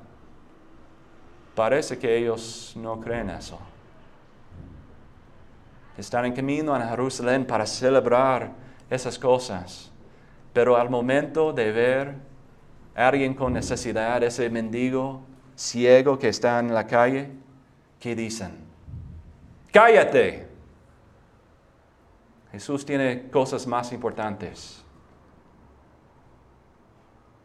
Parece 1.54 1.98
que 1.98 2.16
ellos 2.16 2.72
no 2.76 3.00
creen 3.00 3.30
eso. 3.30 3.58
Están 5.96 6.24
en 6.24 6.32
camino 6.32 6.74
a 6.74 6.88
Jerusalén 6.88 7.46
para 7.46 7.66
celebrar 7.66 8.52
esas 8.90 9.18
cosas. 9.18 9.92
Pero 10.52 10.76
al 10.76 10.90
momento 10.90 11.52
de 11.52 11.72
ver 11.72 12.14
a 12.94 13.08
alguien 13.08 13.34
con 13.34 13.52
necesidad, 13.52 14.22
ese 14.22 14.50
mendigo 14.50 15.22
ciego 15.56 16.18
que 16.18 16.28
está 16.28 16.58
en 16.58 16.74
la 16.74 16.86
calle, 16.86 17.30
¿qué 18.00 18.14
dicen? 18.14 18.64
Cállate. 19.72 20.48
Jesús 22.52 22.86
tiene 22.86 23.28
cosas 23.30 23.66
más 23.66 23.92
importantes. 23.92 24.84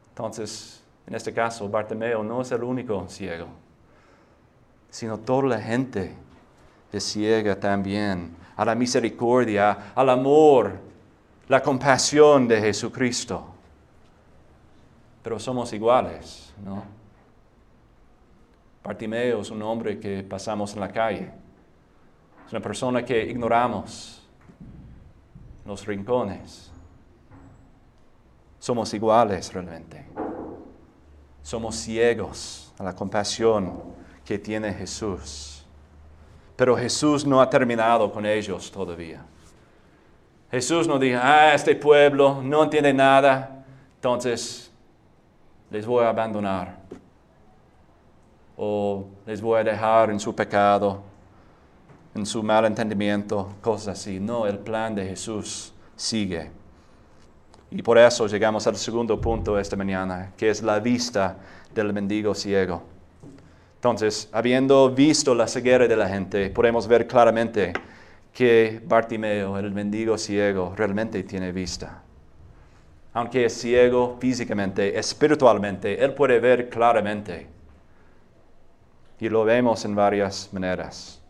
Entonces, 0.10 0.84
en 1.08 1.16
este 1.16 1.34
caso, 1.34 1.68
Bartimeo 1.68 2.24
no 2.24 2.42
es 2.42 2.52
el 2.52 2.64
único 2.64 3.08
ciego, 3.08 3.48
sino 4.90 5.20
toda 5.20 5.50
la 5.50 5.62
gente 5.62 6.16
es 6.92 7.04
ciega 7.04 7.60
también 7.60 8.36
a 8.56 8.66
la 8.66 8.76
misericordia, 8.76 9.94
al 9.96 10.10
amor 10.10 10.80
la 11.48 11.62
compasión 11.62 12.48
de 12.48 12.62
Jesucristo. 12.62 13.46
Pero 15.24 15.40
somos 15.40 15.74
iguales, 15.74 16.54
¿no? 16.64 16.84
Bartimeo 18.84 19.42
es 19.42 19.52
un 19.52 19.62
hombre 19.62 20.00
que 20.00 20.24
pasamos 20.24 20.74
en 20.74 20.80
la 20.80 20.90
calle. 20.90 21.32
Es 22.46 22.52
una 22.52 22.62
persona 22.62 23.04
que 23.04 23.24
ignoramos 23.26 24.28
los 25.66 25.86
rincones. 25.86 26.72
Somos 28.60 28.94
iguales 28.94 29.54
realmente. 29.54 30.06
Somos 31.44 31.76
ciegos 31.76 32.74
a 32.78 32.84
la 32.84 32.96
compasión 32.96 33.82
que 34.30 34.38
tiene 34.38 34.72
Jesús. 34.72 35.66
Pero 36.56 36.78
Jesús 36.78 37.26
no 37.26 37.42
ha 37.42 37.50
terminado 37.50 38.12
con 38.12 38.28
ellos 38.28 38.72
todavía. 38.72 39.26
Jesús 40.52 40.88
no 40.88 41.00
dijo, 41.00 41.20
ah, 41.20 41.56
este 41.56 41.76
pueblo 41.76 42.40
no 42.44 42.62
entiende 42.64 42.94
nada, 42.94 43.66
entonces 43.96 44.72
les 45.72 45.84
voy 45.84 46.04
a 46.06 46.10
abandonar. 46.10 46.78
O 48.56 49.08
les 49.26 49.42
voy 49.42 49.62
a 49.62 49.64
dejar 49.64 50.12
en 50.12 50.20
su 50.20 50.36
pecado, 50.36 51.02
en 52.14 52.24
su 52.24 52.44
mal 52.44 52.66
entendimiento, 52.66 53.54
cosas 53.62 54.00
así. 54.00 54.20
No, 54.20 54.46
el 54.46 54.60
plan 54.60 54.94
de 54.94 55.08
Jesús 55.08 55.74
sigue. 55.96 56.52
Y 57.72 57.82
por 57.82 57.98
eso 57.98 58.28
llegamos 58.28 58.68
al 58.68 58.76
segundo 58.76 59.20
punto 59.20 59.58
esta 59.58 59.76
mañana, 59.76 60.34
que 60.38 60.52
es 60.52 60.62
la 60.62 60.80
vista 60.80 61.36
del 61.74 61.92
mendigo 61.94 62.36
ciego. 62.36 62.99
Entonces, 63.80 64.28
habiendo 64.34 64.90
visto 64.90 65.34
la 65.34 65.48
ceguera 65.48 65.88
de 65.88 65.96
la 65.96 66.10
gente, 66.10 66.50
podemos 66.50 66.86
ver 66.86 67.08
claramente 67.08 67.72
que 68.34 68.82
Bartimeo, 68.84 69.58
el 69.58 69.72
mendigo 69.72 70.18
ciego, 70.18 70.74
realmente 70.76 71.24
tiene 71.24 71.54
vista. 71.54 72.04
Aunque 73.14 73.46
es 73.46 73.54
ciego 73.54 74.18
físicamente, 74.20 75.00
espiritualmente, 75.00 76.04
él 76.04 76.14
puede 76.14 76.42
ver 76.42 76.68
claramente. 76.68 77.48
Y 79.18 79.30
lo 79.30 79.46
vemos 79.46 79.86
en 79.86 79.96
varias 79.96 80.50
maneras. 80.52 81.22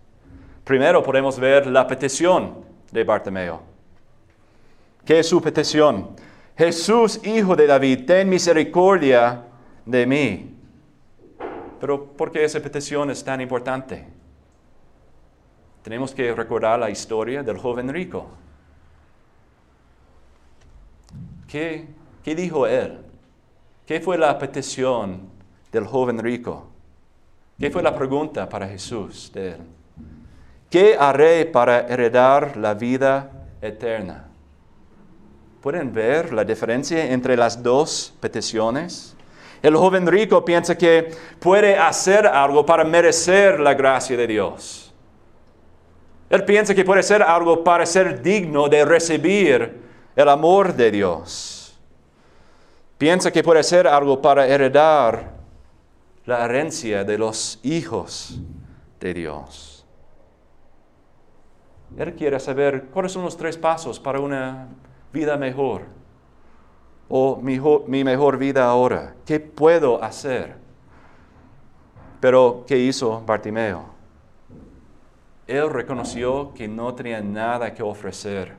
Primero 0.64 1.04
podemos 1.04 1.40
ver 1.40 1.68
la 1.68 1.86
petición 1.86 2.66
de 2.92 3.04
Bartimeo. 3.04 3.62
¿Qué 5.06 5.20
es 5.20 5.30
su 5.30 5.40
petición? 5.40 6.16
Jesús, 6.58 7.22
hijo 7.24 7.56
de 7.56 7.68
David, 7.68 8.06
ten 8.08 8.28
misericordia 8.28 9.44
de 9.86 10.06
mí. 10.08 10.59
Pero 11.80 12.06
¿por 12.06 12.32
qué 12.32 12.44
esa 12.44 12.60
petición 12.60 13.10
es 13.10 13.24
tan 13.24 13.42
importante? 13.42 14.20
tenemos 15.90 16.14
que 16.14 16.34
recordar 16.34 16.80
la 16.80 16.90
historia 16.90 17.42
del 17.42 17.58
joven 17.58 17.90
rico. 17.90 18.28
¿Qué, 21.48 21.88
dijo 22.24 22.68
él? 22.68 23.00
¿Qué 23.88 24.00
fue 24.00 24.16
la 24.16 24.38
petición 24.38 25.30
del 25.72 25.88
joven 25.88 26.20
rico? 26.20 26.68
¿Qué 27.60 27.72
fue 27.72 27.82
la 27.82 27.96
pregunta 27.96 28.48
para 28.48 28.68
Jesús 28.68 29.32
de 29.34 29.54
él? 29.54 29.62
¿Qué 30.70 30.96
haré 30.96 31.46
para 31.48 31.88
heredar 31.88 32.56
la 32.56 32.76
vida 32.76 33.32
eterna? 33.60 34.28
¿Pueden 35.60 35.92
ver 35.92 36.32
la 36.32 36.46
diferencia 36.46 37.12
entre 37.12 37.36
las 37.36 37.64
dos 37.64 38.14
peticiones? 38.20 39.16
El 39.62 39.76
joven 39.76 40.08
rico 40.08 40.44
piensa 40.46 40.78
que 40.78 41.12
puede 41.40 41.78
hacer 41.78 42.26
algo 42.26 42.66
para 42.66 42.84
merecer 42.84 43.60
la 43.60 43.74
gracia 43.74 44.16
de 44.16 44.28
Dios. 44.28 44.94
Él 46.30 46.46
piensa 46.46 46.76
que 46.76 46.86
puede 46.86 47.04
ser 47.04 47.24
algo 47.24 47.64
para 47.64 47.86
ser 47.86 48.22
digno 48.22 48.70
de 48.70 48.86
recibir 48.86 49.82
el 50.16 50.30
amor 50.30 50.74
de 50.74 50.92
Dios. 50.92 51.78
Piensa 52.98 53.32
que 53.32 53.44
puede 53.44 53.64
ser 53.64 53.88
algo 53.88 54.22
para 54.22 54.48
heredar 54.48 55.32
la 56.26 56.46
herencia 56.46 57.04
de 57.04 57.18
los 57.18 57.60
hijos 57.64 58.40
de 59.00 59.14
Dios. 59.14 59.86
Él 61.98 62.14
quiere 62.14 62.40
saber 62.40 62.86
cuáles 62.94 63.12
son 63.12 63.24
los 63.24 63.36
tres 63.36 63.58
pasos 63.58 64.00
para 64.00 64.20
una 64.20 64.68
vida 65.12 65.38
mejor. 65.38 65.99
O 67.10 67.38
mi, 67.42 67.60
mi 67.88 68.04
mejor 68.04 68.38
vida 68.38 68.66
ahora. 68.66 69.16
¿Qué 69.26 69.40
puedo 69.40 70.02
hacer? 70.02 70.56
Pero, 72.22 72.64
¿qué 72.68 72.78
hizo 72.78 73.22
Bartimeo? 73.26 74.00
él 75.50 75.68
reconoció 75.72 76.54
que 76.54 76.68
no 76.68 76.94
tenía 76.94 77.22
nada 77.22 77.74
que 77.74 77.82
ofrecer 77.82 78.54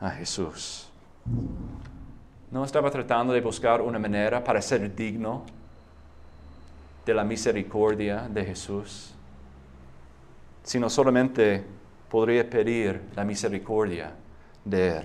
a 0.00 0.10
Jesús. 0.10 0.90
No 2.50 2.64
estaba 2.64 2.90
tratando 2.90 3.32
de 3.32 3.40
buscar 3.40 3.80
una 3.80 4.00
manera 4.00 4.42
para 4.42 4.60
ser 4.60 4.92
digno 4.96 5.44
de 7.06 7.14
la 7.14 7.22
misericordia 7.22 8.28
de 8.28 8.44
Jesús, 8.44 9.14
sino 10.64 10.90
solamente 10.90 11.64
podría 12.10 12.48
pedir 12.50 13.00
la 13.14 13.24
misericordia 13.24 14.10
de 14.64 14.88
Él. 14.98 15.04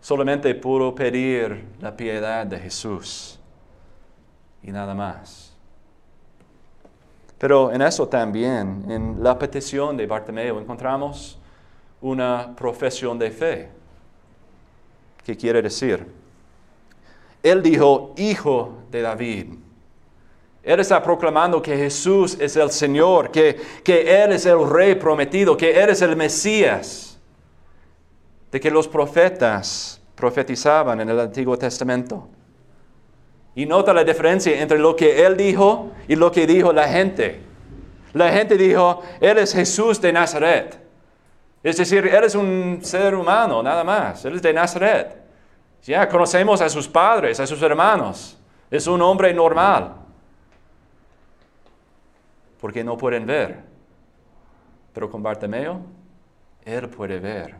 Solamente 0.00 0.54
pudo 0.54 0.94
pedir 0.94 1.64
la 1.80 1.96
piedad 1.96 2.46
de 2.46 2.58
Jesús 2.58 3.38
y 4.62 4.70
nada 4.70 4.94
más. 4.94 5.52
Pero 7.38 7.72
en 7.72 7.82
eso 7.82 8.08
también, 8.08 8.84
en 8.88 9.22
la 9.22 9.38
petición 9.38 9.96
de 9.96 10.06
Bartimeo, 10.06 10.60
encontramos 10.60 11.38
una 12.00 12.54
profesión 12.56 13.18
de 13.18 13.30
fe. 13.30 13.68
¿Qué 15.24 15.36
quiere 15.36 15.62
decir? 15.62 16.04
Él 17.42 17.62
dijo, 17.62 18.14
hijo 18.16 18.78
de 18.90 19.02
David. 19.02 19.54
Él 20.62 20.80
está 20.80 21.02
proclamando 21.02 21.62
que 21.62 21.76
Jesús 21.76 22.36
es 22.40 22.56
el 22.56 22.70
Señor, 22.70 23.30
que, 23.30 23.56
que 23.84 24.22
Él 24.22 24.32
es 24.32 24.44
el 24.44 24.68
Rey 24.68 24.96
prometido, 24.96 25.56
que 25.56 25.70
Él 25.80 25.90
es 25.90 26.02
el 26.02 26.16
Mesías, 26.16 27.07
de 28.50 28.60
que 28.60 28.70
los 28.70 28.88
profetas 28.88 30.00
profetizaban 30.14 31.00
en 31.00 31.08
el 31.08 31.20
Antiguo 31.20 31.56
Testamento. 31.56 32.28
Y 33.54 33.66
nota 33.66 33.92
la 33.92 34.04
diferencia 34.04 34.60
entre 34.60 34.78
lo 34.78 34.94
que 34.94 35.24
Él 35.24 35.36
dijo 35.36 35.90
y 36.06 36.16
lo 36.16 36.30
que 36.30 36.46
dijo 36.46 36.72
la 36.72 36.88
gente. 36.88 37.40
La 38.14 38.30
gente 38.32 38.56
dijo, 38.56 39.02
Él 39.20 39.38
es 39.38 39.52
Jesús 39.52 40.00
de 40.00 40.12
Nazaret. 40.12 40.78
Es 41.62 41.76
decir, 41.76 42.06
Él 42.06 42.24
es 42.24 42.34
un 42.34 42.80
ser 42.82 43.14
humano, 43.14 43.62
nada 43.62 43.84
más. 43.84 44.24
Él 44.24 44.36
es 44.36 44.42
de 44.42 44.52
Nazaret. 44.52 45.16
Ya 45.84 46.08
conocemos 46.08 46.60
a 46.60 46.68
sus 46.68 46.88
padres, 46.88 47.40
a 47.40 47.46
sus 47.46 47.60
hermanos. 47.62 48.38
Es 48.70 48.86
un 48.86 49.02
hombre 49.02 49.32
normal 49.34 49.94
porque 52.60 52.84
no 52.84 52.96
pueden 52.96 53.26
ver. 53.26 53.56
Pero 54.92 55.10
con 55.10 55.22
Bartimeo, 55.22 55.80
él 56.64 56.88
puede 56.88 57.18
ver. 57.18 57.54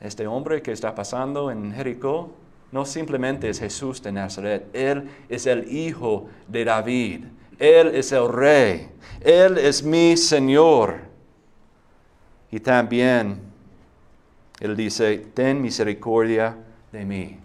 Este 0.00 0.26
hombre 0.26 0.62
que 0.62 0.72
está 0.72 0.94
pasando 0.94 1.50
en 1.50 1.72
Jericó 1.72 2.32
no 2.72 2.84
simplemente 2.84 3.48
es 3.48 3.58
Jesús 3.58 4.02
de 4.02 4.12
Nazaret, 4.12 4.68
él 4.72 5.08
es 5.28 5.46
el 5.46 5.72
hijo 5.72 6.28
de 6.48 6.64
David, 6.64 7.24
él 7.58 7.94
es 7.94 8.12
el 8.12 8.28
rey, 8.28 8.88
él 9.20 9.56
es 9.58 9.82
mi 9.82 10.16
Señor. 10.16 11.00
Y 12.50 12.60
también 12.60 13.40
él 14.60 14.76
dice, 14.76 15.18
ten 15.34 15.60
misericordia 15.60 16.56
de 16.92 17.04
mí. 17.04 17.38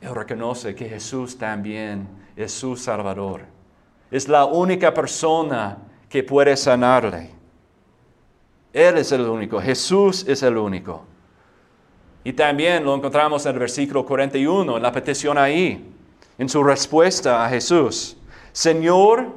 Él 0.00 0.14
reconoce 0.14 0.74
que 0.74 0.88
Jesús 0.88 1.36
también 1.36 2.06
es 2.36 2.52
su 2.52 2.76
Salvador. 2.76 3.42
Es 4.10 4.28
la 4.28 4.44
única 4.44 4.92
persona 4.94 5.78
que 6.08 6.22
puede 6.22 6.56
sanarle. 6.56 7.35
Él 8.76 8.98
es 8.98 9.10
el 9.12 9.22
único, 9.22 9.60
Jesús 9.60 10.26
es 10.28 10.42
el 10.42 10.56
único. 10.58 11.04
Y 12.24 12.32
también 12.34 12.84
lo 12.84 12.94
encontramos 12.94 13.46
en 13.46 13.54
el 13.54 13.58
versículo 13.58 14.04
41, 14.04 14.76
en 14.76 14.82
la 14.82 14.92
petición 14.92 15.38
ahí, 15.38 15.90
en 16.36 16.48
su 16.48 16.62
respuesta 16.62 17.46
a 17.46 17.48
Jesús. 17.48 18.18
Señor, 18.52 19.28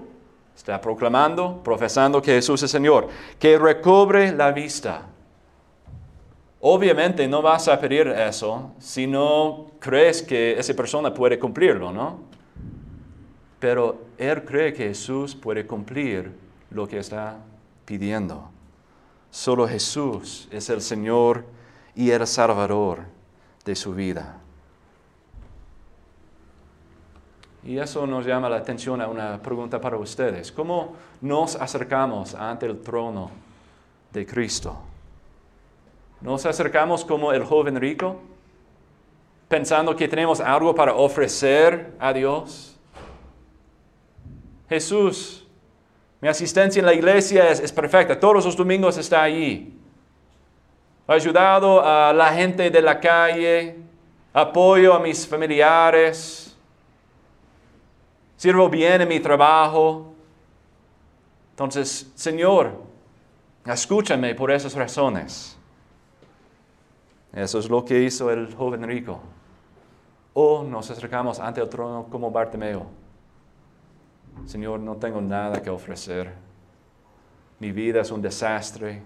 está 0.56 0.82
proclamando, 0.82 1.62
profesando 1.64 2.22
que 2.22 2.34
Jesús 2.34 2.64
es 2.64 2.72
Señor, 2.72 3.08
que 3.40 3.58
recobre 3.58 4.34
la 4.34 4.52
vista. 4.52 5.04
Obviamente 6.60 7.26
no 7.26 7.42
vas 7.42 7.70
a 7.70 7.80
pedir 7.80 8.08
eso 8.08 8.74
si 8.80 9.08
no 9.08 9.68
crees 9.80 10.22
que 10.22 10.60
esa 10.60 10.74
persona 10.74 11.14
puede 11.14 11.40
cumplirlo, 11.40 11.94
¿no? 11.94 12.28
pero 13.60 14.00
él 14.18 14.44
cree 14.44 14.74
que 14.74 14.88
Jesús 14.88 15.36
puede 15.36 15.66
cumplir 15.66 16.32
lo 16.72 16.88
que 16.88 17.00
está 17.00 17.38
pidiendo. 17.86 18.50
Solo 19.32 19.68
Jesús 19.68 20.48
es 20.52 20.70
el 20.70 20.82
Señor 20.82 21.46
y 21.96 22.12
el 22.12 22.26
Salvador 22.26 23.02
de 23.64 23.76
su 23.76 23.94
vida. 23.94 24.40
Y 27.64 27.78
eso 27.78 28.08
nos 28.08 28.26
llama 28.26 28.50
la 28.50 28.58
atención 28.58 29.02
a 29.02 29.08
una 29.08 29.42
pregunta 29.42 29.80
para 29.80 29.98
ustedes. 29.98 30.52
¿Cómo 30.52 30.96
nos 31.22 31.56
acercamos 31.56 32.34
ante 32.34 32.66
el 32.66 32.82
trono 32.82 33.30
de 34.12 34.26
Cristo? 34.26 34.78
¿Nos 36.22 36.46
acercamos 36.46 37.06
como 37.06 37.32
el 37.32 37.44
joven 37.44 37.80
rico, 37.80 38.20
pensando 39.48 39.96
que 39.96 40.08
tenemos 40.08 40.40
algo 40.40 40.74
para 40.74 40.96
ofrecer 40.96 41.94
a 42.00 42.14
Dios? 42.14 42.78
Jesús, 44.70 45.46
mi 46.22 46.28
asistencia 46.28 46.80
en 46.80 46.86
la 46.86 46.94
iglesia 46.94 47.50
es, 47.50 47.72
perfecta, 47.72 48.20
todos 48.20 48.44
los 48.46 48.56
domingos 48.56 48.98
está 48.98 49.24
allí. 49.24 49.74
He 51.08 51.14
ayudado 51.14 51.82
a 51.84 52.14
la 52.14 52.34
gente 52.34 52.70
de 52.70 52.82
la 52.82 53.00
calle, 53.00 53.78
apoyo 54.34 54.94
a 54.94 55.00
mis 55.00 55.26
familiares, 55.26 56.58
sirvo 58.36 58.70
bien 58.70 59.02
en 59.02 59.08
mi 59.08 59.20
trabajo. 59.20 60.14
Entonces, 61.52 62.12
Señor, 62.16 62.84
escúchame 63.66 64.36
por 64.36 64.52
esas 64.52 64.74
razones. 64.76 65.58
Eso 67.32 67.60
es 67.60 67.70
lo 67.70 67.86
que 67.86 68.02
hizo 68.04 68.30
el 68.30 68.54
joven 68.56 68.84
rico. 68.84 69.22
O 70.34 70.64
nos 70.64 70.90
acercamos 70.92 71.40
ante 71.40 71.62
el 71.62 71.70
trono 71.70 72.08
como 72.10 72.30
Bartimeo. 72.30 72.99
Señor, 74.46 74.80
no 74.80 74.98
tengo 74.98 75.22
nada 75.22 75.62
que 75.62 75.70
ofrecer. 75.70 76.34
Mi 77.60 77.72
vida 77.72 78.02
es 78.02 78.12
un 78.12 78.22
desastre. 78.22 79.02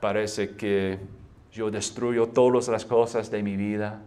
Parece 0.00 0.56
que 0.56 0.98
yo 1.52 1.70
destruyo 1.70 2.28
todas 2.28 2.68
las 2.68 2.84
cosas 2.84 3.30
de 3.30 3.42
mi 3.42 3.56
vida. 3.56 4.00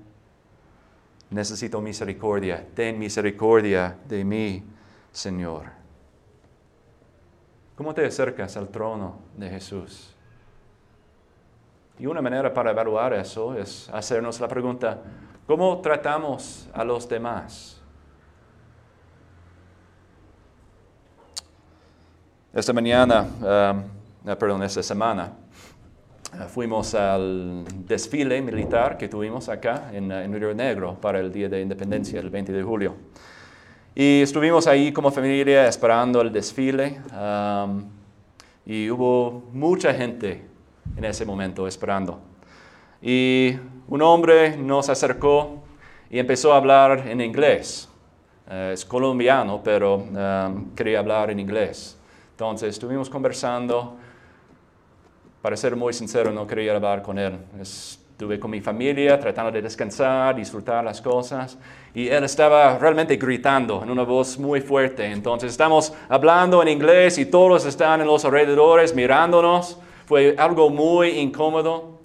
Necesito 1.30 1.82
misericordia. 1.82 2.65
Ten 2.73 2.99
misericordia 2.99 3.97
de 4.08 4.23
mí, 4.23 4.63
Señor. 5.12 5.65
¿Cómo 7.75 7.93
te 7.93 8.06
acercas 8.06 8.56
al 8.58 8.69
trono 8.69 9.19
de 9.38 9.49
Jesús? 9.49 10.15
Y 11.97 12.06
una 12.06 12.21
manera 12.21 12.54
para 12.54 12.71
evaluar 12.71 13.13
eso 13.13 13.56
es 13.56 13.89
hacernos 13.89 14.39
la 14.39 14.47
pregunta, 14.47 15.01
¿cómo 15.47 15.82
tratamos 15.82 16.69
a 16.73 16.84
los 16.84 17.08
demás? 17.08 17.81
Esta 22.53 22.73
mañana, 22.73 23.21
um, 23.21 24.29
eh, 24.29 24.35
perdón, 24.35 24.61
esta 24.63 24.83
semana, 24.83 25.31
eh, 26.33 26.43
fuimos 26.49 26.93
al 26.93 27.63
desfile 27.87 28.41
militar 28.41 28.97
que 28.97 29.07
tuvimos 29.07 29.47
acá 29.47 29.89
en, 29.93 30.11
eh, 30.11 30.25
en, 30.25 30.33
Río 30.33 30.53
Negro 30.53 30.97
para 30.99 31.21
el 31.21 31.31
Día 31.31 31.47
de 31.47 31.61
Independencia, 31.61 32.19
el 32.19 32.29
20 32.29 32.51
de 32.51 32.61
julio. 32.61 32.95
Y 33.95 34.23
estuvimos 34.23 34.67
ahí 34.67 34.91
como 34.91 35.11
familia 35.11 35.65
esperando 35.65 36.19
el 36.19 36.29
desfile 36.29 36.99
um, 37.17 37.85
y 38.65 38.89
hubo 38.89 39.43
mucha 39.53 39.93
gente 39.93 40.43
en 40.97 41.05
ese 41.05 41.25
momento 41.25 41.65
esperando. 41.65 42.19
Y 43.01 43.55
un 43.87 44.01
hombre 44.01 44.57
nos 44.57 44.89
acercó 44.89 45.63
y 46.09 46.19
empezó 46.19 46.51
a 46.51 46.57
hablar 46.57 47.07
en 47.07 47.21
inglés. 47.21 47.87
es 48.49 48.83
colombiano, 48.83 49.61
pero 49.63 49.95
um, 49.95 50.75
quería 50.75 50.99
hablar 50.99 51.31
en 51.31 51.39
inglés. 51.39 51.97
Entonces 52.41 52.69
estuvimos 52.69 53.08
conversando. 53.08 53.97
Para 55.43 55.56
ser 55.56 55.75
muy 55.75 55.93
sincero, 55.93 56.32
no 56.32 56.47
quería 56.47 56.75
hablar 56.75 57.04
con 57.04 57.19
él. 57.19 57.38
Estuve 57.62 58.39
con 58.39 58.49
mi 58.49 58.60
familia 58.62 59.19
tratando 59.19 59.51
de 59.51 59.62
descansar, 59.62 60.36
disfrutar 60.36 60.84
las 60.84 60.99
cosas. 60.99 61.56
Y 61.93 62.08
él 62.08 62.23
estaba 62.23 62.80
realmente 62.80 63.15
gritando 63.17 63.84
en 63.84 63.91
una 63.91 64.01
voz 64.01 64.39
muy 64.39 64.60
fuerte. 64.60 65.06
Entonces 65.06 65.51
estamos 65.51 65.93
hablando 66.10 66.63
en 66.63 66.69
inglés 66.69 67.19
y 67.19 67.27
todos 67.27 67.63
están 67.67 68.01
en 68.01 68.08
los 68.08 68.25
alrededores 68.25 68.95
mirándonos. 68.95 69.77
Fue 70.08 70.34
algo 70.36 70.71
muy 70.71 71.10
incómodo. 71.10 71.99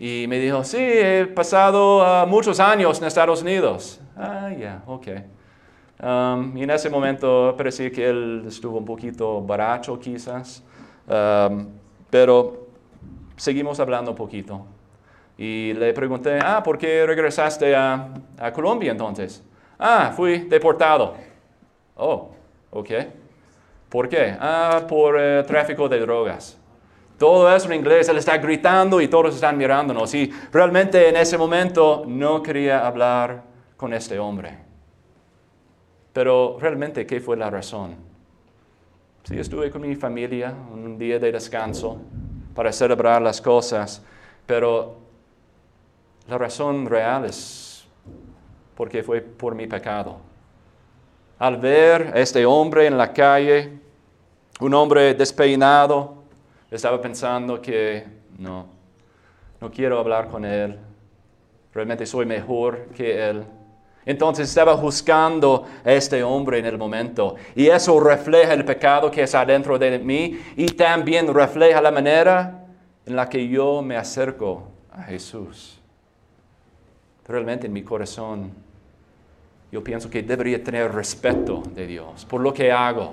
Y 0.00 0.26
me 0.26 0.40
dijo, 0.40 0.64
sí, 0.64 0.78
he 0.80 1.26
pasado 1.26 2.04
ah, 2.04 2.26
muchos 2.26 2.58
años 2.58 2.98
en 2.98 3.06
Estados 3.06 3.42
Unidos. 3.42 4.00
Ah, 4.16 4.50
ya, 4.58 4.82
ok. 4.84 5.06
Um, 6.00 6.56
y 6.56 6.62
en 6.62 6.70
ese 6.70 6.88
momento 6.88 7.54
parecía 7.56 7.90
que 7.90 8.08
él 8.08 8.44
estuvo 8.46 8.78
un 8.78 8.84
poquito 8.84 9.42
baracho 9.42 9.98
quizás, 9.98 10.62
um, 11.08 11.66
pero 12.08 12.68
seguimos 13.36 13.80
hablando 13.80 14.12
un 14.12 14.16
poquito. 14.16 14.64
Y 15.36 15.72
le 15.74 15.92
pregunté, 15.92 16.38
ah, 16.40 16.62
¿por 16.62 16.78
qué 16.78 17.04
regresaste 17.06 17.74
a, 17.74 18.08
Colombia 18.52 18.92
entonces? 18.92 19.42
Ah, 19.78 20.12
fui 20.14 20.40
deportado. 20.40 21.14
Oh, 21.96 22.30
ok. 22.70 22.90
¿Por 23.88 24.08
qué? 24.08 24.36
Ah, 24.38 24.82
por 24.88 25.16
eh, 25.18 25.44
tráfico 25.44 25.88
de 25.88 26.00
drogas. 26.00 26.58
Todo 27.18 27.52
eso 27.54 27.66
en 27.68 27.78
inglés, 27.78 28.08
él 28.08 28.18
está 28.18 28.36
gritando 28.38 29.00
y 29.00 29.08
todos 29.08 29.34
están 29.34 29.56
mirándonos. 29.56 30.12
Y 30.14 30.32
realmente 30.52 31.08
en 31.08 31.16
ese 31.16 31.38
momento 31.38 32.04
no 32.06 32.42
quería 32.42 32.86
hablar 32.86 33.42
con 33.76 33.92
este 33.92 34.18
hombre. 34.18 34.67
Pero 36.12 36.56
realmente, 36.60 37.06
¿qué 37.06 37.20
fue 37.20 37.36
la 37.36 37.50
razón? 37.50 37.96
Sí, 39.24 39.38
estuve 39.38 39.70
con 39.70 39.82
mi 39.82 39.94
familia 39.94 40.54
un 40.72 40.98
día 40.98 41.18
de 41.18 41.30
descanso 41.30 42.00
para 42.54 42.72
celebrar 42.72 43.20
las 43.20 43.40
cosas, 43.40 44.02
pero 44.46 44.96
la 46.28 46.38
razón 46.38 46.86
real 46.86 47.26
es 47.26 47.86
porque 48.74 49.02
fue 49.02 49.20
por 49.20 49.54
mi 49.54 49.66
pecado. 49.66 50.18
Al 51.38 51.56
ver 51.56 52.12
a 52.14 52.20
este 52.20 52.46
hombre 52.46 52.86
en 52.86 52.96
la 52.96 53.12
calle, 53.12 53.78
un 54.60 54.74
hombre 54.74 55.14
despeinado, 55.14 56.22
estaba 56.70 57.00
pensando 57.00 57.60
que 57.60 58.04
no, 58.38 58.66
no 59.60 59.70
quiero 59.70 59.98
hablar 59.98 60.28
con 60.28 60.44
él, 60.44 60.78
realmente 61.72 62.06
soy 62.06 62.26
mejor 62.26 62.86
que 62.94 63.28
él. 63.28 63.44
Entonces 64.08 64.48
estaba 64.48 64.74
juzgando 64.74 65.66
a 65.84 65.92
este 65.92 66.22
hombre 66.22 66.58
en 66.58 66.64
el 66.64 66.78
momento. 66.78 67.36
Y 67.54 67.66
eso 67.66 68.00
refleja 68.00 68.54
el 68.54 68.64
pecado 68.64 69.10
que 69.10 69.24
es 69.24 69.34
adentro 69.34 69.78
de 69.78 69.98
mí 69.98 70.40
y 70.56 70.64
también 70.68 71.32
refleja 71.34 71.82
la 71.82 71.90
manera 71.90 72.64
en 73.04 73.14
la 73.14 73.28
que 73.28 73.46
yo 73.46 73.82
me 73.82 73.98
acerco 73.98 74.62
a 74.90 75.02
Jesús. 75.02 75.78
Realmente 77.26 77.66
en 77.66 77.72
mi 77.74 77.82
corazón 77.82 78.50
yo 79.70 79.84
pienso 79.84 80.08
que 80.08 80.22
debería 80.22 80.64
tener 80.64 80.90
respeto 80.90 81.62
de 81.74 81.86
Dios 81.86 82.24
por 82.24 82.40
lo 82.40 82.54
que 82.54 82.72
hago, 82.72 83.12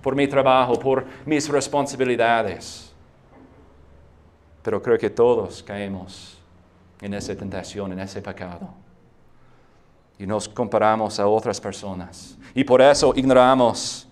por 0.00 0.16
mi 0.16 0.26
trabajo, 0.26 0.78
por 0.78 1.04
mis 1.26 1.50
responsabilidades. 1.50 2.94
Pero 4.62 4.80
creo 4.80 4.96
que 4.96 5.10
todos 5.10 5.62
caemos 5.62 6.38
en 7.02 7.12
esa 7.12 7.36
tentación, 7.36 7.92
en 7.92 8.00
ese 8.00 8.22
pecado. 8.22 8.70
Y 10.20 10.26
nos 10.26 10.50
comparamos 10.50 11.18
a 11.18 11.26
otras 11.26 11.58
personas. 11.58 12.36
Y 12.54 12.62
por 12.62 12.82
eso 12.82 13.14
ignoramos 13.16 14.06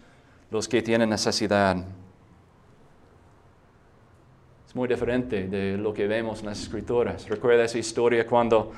los 0.51 0.67
que 0.67 0.81
tienen 0.81 1.11
necesidad. 1.11 1.77
Es 4.67 4.75
muy 4.75 4.89
diferente 4.89 5.47
de 5.47 5.77
lo 5.77 5.93
que 5.93 6.07
vemos 6.07 6.41
en 6.41 6.47
las 6.47 6.63
escrituras. 6.63 7.29
Recuerda 7.29 7.65
esa 7.65 7.77
historia 7.77 8.27
cuando 8.27 8.73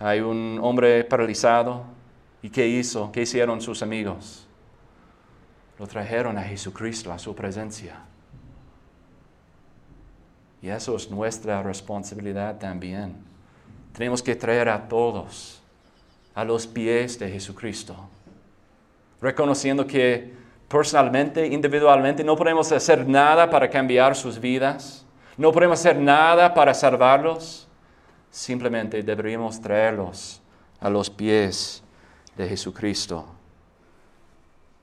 hay 0.00 0.18
un 0.18 0.58
hombre 0.60 1.04
paralizado. 1.04 1.84
¿Y 2.42 2.50
qué 2.50 2.66
hizo? 2.66 3.12
¿Qué 3.12 3.22
hicieron 3.22 3.60
sus 3.60 3.80
amigos? 3.80 4.44
Lo 5.78 5.86
trajeron 5.86 6.38
a 6.38 6.42
Jesucristo, 6.42 7.12
a 7.12 7.20
su 7.20 7.36
presencia. 7.36 8.00
Y 10.60 10.70
eso 10.70 10.96
es 10.96 11.08
nuestra 11.08 11.62
responsabilidad 11.62 12.58
también. 12.58 13.14
Tenemos 13.92 14.24
que 14.24 14.34
traer 14.34 14.68
a 14.68 14.88
todos 14.88 15.57
a 16.38 16.44
los 16.44 16.68
pies 16.68 17.18
de 17.18 17.28
Jesucristo, 17.28 17.96
reconociendo 19.20 19.84
que 19.84 20.32
personalmente, 20.68 21.44
individualmente, 21.48 22.22
no 22.22 22.36
podemos 22.36 22.70
hacer 22.70 23.08
nada 23.08 23.50
para 23.50 23.68
cambiar 23.68 24.14
sus 24.14 24.38
vidas, 24.38 25.04
no 25.36 25.50
podemos 25.50 25.80
hacer 25.80 25.98
nada 25.98 26.54
para 26.54 26.72
salvarlos, 26.74 27.66
simplemente 28.30 29.02
deberíamos 29.02 29.60
traerlos 29.60 30.40
a 30.78 30.88
los 30.88 31.10
pies 31.10 31.82
de 32.36 32.48
Jesucristo. 32.48 33.26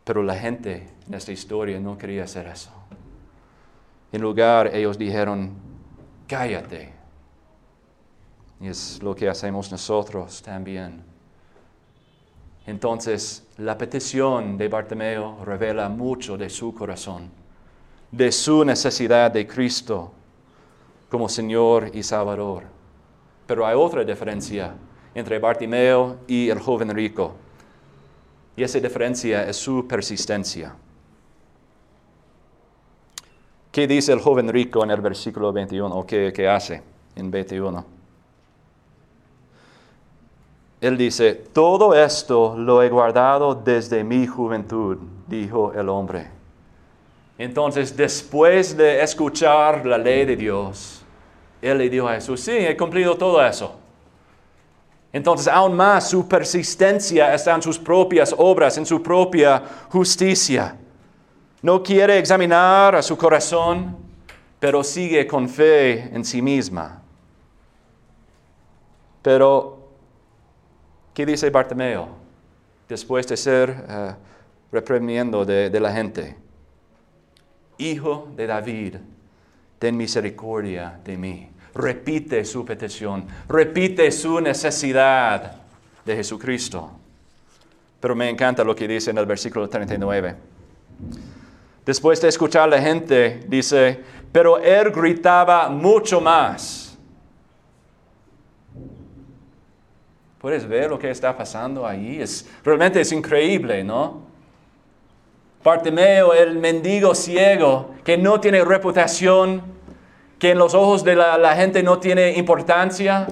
Pero 0.03 0.23
la 0.23 0.35
gente 0.35 0.89
en 1.07 1.13
esta 1.13 1.31
historia 1.31 1.79
no 1.79 1.97
quería 1.97 2.25
hacer 2.25 2.47
eso. 2.47 2.71
En 4.11 4.21
lugar, 4.21 4.75
ellos 4.75 4.97
dijeron, 4.97 5.53
cállate. 6.27 6.91
Y 8.59 8.67
es 8.67 9.01
lo 9.01 9.15
que 9.15 9.29
hacemos 9.29 9.71
nosotros 9.71 10.41
también. 10.41 11.14
Entonces, 12.67 13.45
la 13.57 13.77
petición 13.77 14.57
de 14.57 14.67
Bartimeo 14.67 15.43
revela 15.45 15.87
mucho 15.87 16.37
de 16.37 16.49
su 16.49 16.73
corazón, 16.73 17.29
de 18.11 18.31
su 18.31 18.65
necesidad 18.65 19.31
de 19.31 19.45
Cristo 19.45 20.11
como 21.09 21.29
Señor 21.29 21.91
y 21.93 22.01
Salvador. 22.01 22.63
Pero 23.45 23.67
hay 23.67 23.75
otra 23.75 24.03
diferencia 24.03 24.73
entre 25.13 25.37
Bartimeo 25.37 26.17
y 26.27 26.49
el 26.49 26.59
joven 26.59 26.89
rico. 26.93 27.35
Y 28.55 28.63
esa 28.63 28.79
diferencia 28.79 29.47
es 29.47 29.57
su 29.57 29.87
persistencia. 29.87 30.75
¿Qué 33.71 33.85
dice 33.87 34.13
el 34.13 34.21
joven 34.21 34.49
rico 34.49 34.83
en 34.83 34.91
el 34.91 35.01
versículo 35.01 35.53
21? 35.53 35.93
¿O 35.95 36.05
qué, 36.05 36.31
qué 36.33 36.47
hace 36.47 36.81
en 37.15 37.29
21? 37.29 37.94
Él 40.85 40.99
dice, 40.99 41.33
todo 41.33 41.95
esto 41.95 42.55
lo 42.55 42.83
he 42.83 42.89
guardado 42.89 43.55
desde 43.55 44.03
mi 44.03 44.27
juventud, 44.27 44.99
dijo 45.25 45.73
el 45.73 45.89
hombre. 45.89 46.29
Entonces, 47.39 47.97
después 47.97 48.77
de 48.77 49.01
escuchar 49.01 49.83
la 49.83 49.97
ley 49.97 50.25
de 50.25 50.35
Dios, 50.35 51.03
él 51.59 51.79
le 51.79 51.89
dijo 51.89 52.07
a 52.07 52.13
Jesús, 52.13 52.39
sí, 52.39 52.51
he 52.51 52.77
cumplido 52.77 53.15
todo 53.15 53.43
eso. 53.43 53.73
Entonces, 55.11 55.47
aún 55.47 55.75
más, 55.75 56.07
su 56.07 56.27
persistencia 56.27 57.33
está 57.33 57.55
en 57.55 57.63
sus 57.63 57.79
propias 57.79 58.35
obras, 58.37 58.77
en 58.77 58.85
su 58.85 59.01
propia 59.01 59.63
justicia. 59.89 60.77
No 61.63 61.81
quiere 61.81 62.19
examinar 62.19 62.95
a 62.95 63.01
su 63.01 63.17
corazón, 63.17 63.97
pero 64.59 64.83
sigue 64.83 65.25
con 65.25 65.49
fe 65.49 66.11
en 66.13 66.23
sí 66.23 66.43
misma. 66.43 67.01
Pero, 69.23 69.74
¿qué 71.15 71.25
dice 71.25 71.49
Bartimeo 71.49 72.09
después 72.87 73.25
de 73.25 73.37
ser 73.37 73.71
uh, 73.71 74.13
reprimiendo 74.71 75.43
de, 75.43 75.71
de 75.71 75.79
la 75.79 75.91
gente? 75.91 76.35
Hijo 77.79 78.27
de 78.35 78.45
David, 78.45 78.95
ten 79.79 79.97
misericordia 79.97 80.99
de 81.03 81.17
mí. 81.17 81.49
Repite 81.73 82.45
su 82.45 82.63
petición, 82.63 83.25
repite 83.49 84.11
su 84.11 84.39
necesidad 84.39 85.55
de 86.05 86.15
Jesucristo. 86.15 86.91
Pero 87.99 88.15
me 88.15 88.29
encanta 88.29 88.63
lo 88.63 88.75
que 88.75 88.87
dice 88.87 89.09
en 89.09 89.17
el 89.17 89.25
versículo 89.25 89.67
39. 89.67 90.35
Después 91.85 92.21
de 92.21 92.27
escuchar 92.29 92.63
a 92.63 92.67
la 92.67 92.81
gente, 92.81 93.41
dice, 93.47 93.99
pero 94.31 94.57
él 94.57 94.91
gritaba 94.91 95.69
mucho 95.69 96.19
más. 96.19 96.84
¿Puedes 100.45 100.67
ver 100.67 100.91
lo 100.91 100.99
que 100.99 101.09
está 101.09 101.35
pasando 101.35 101.87
ahí? 101.87 102.21
Es, 102.21 102.47
realmente 102.63 103.01
es 103.01 103.11
increíble, 103.11 103.83
¿no? 103.83 104.21
Bartimeo, 105.63 106.35
el 106.35 106.59
mendigo 106.59 107.15
ciego, 107.15 107.95
que 108.03 108.15
no 108.15 108.39
tiene 108.39 108.63
reputación, 108.63 109.63
que 110.37 110.51
en 110.51 110.59
los 110.59 110.75
ojos 110.75 111.03
de 111.03 111.15
la, 111.15 111.35
la 111.39 111.55
gente 111.55 111.81
no 111.81 111.97
tiene 111.97 112.33
importancia, 112.33 113.25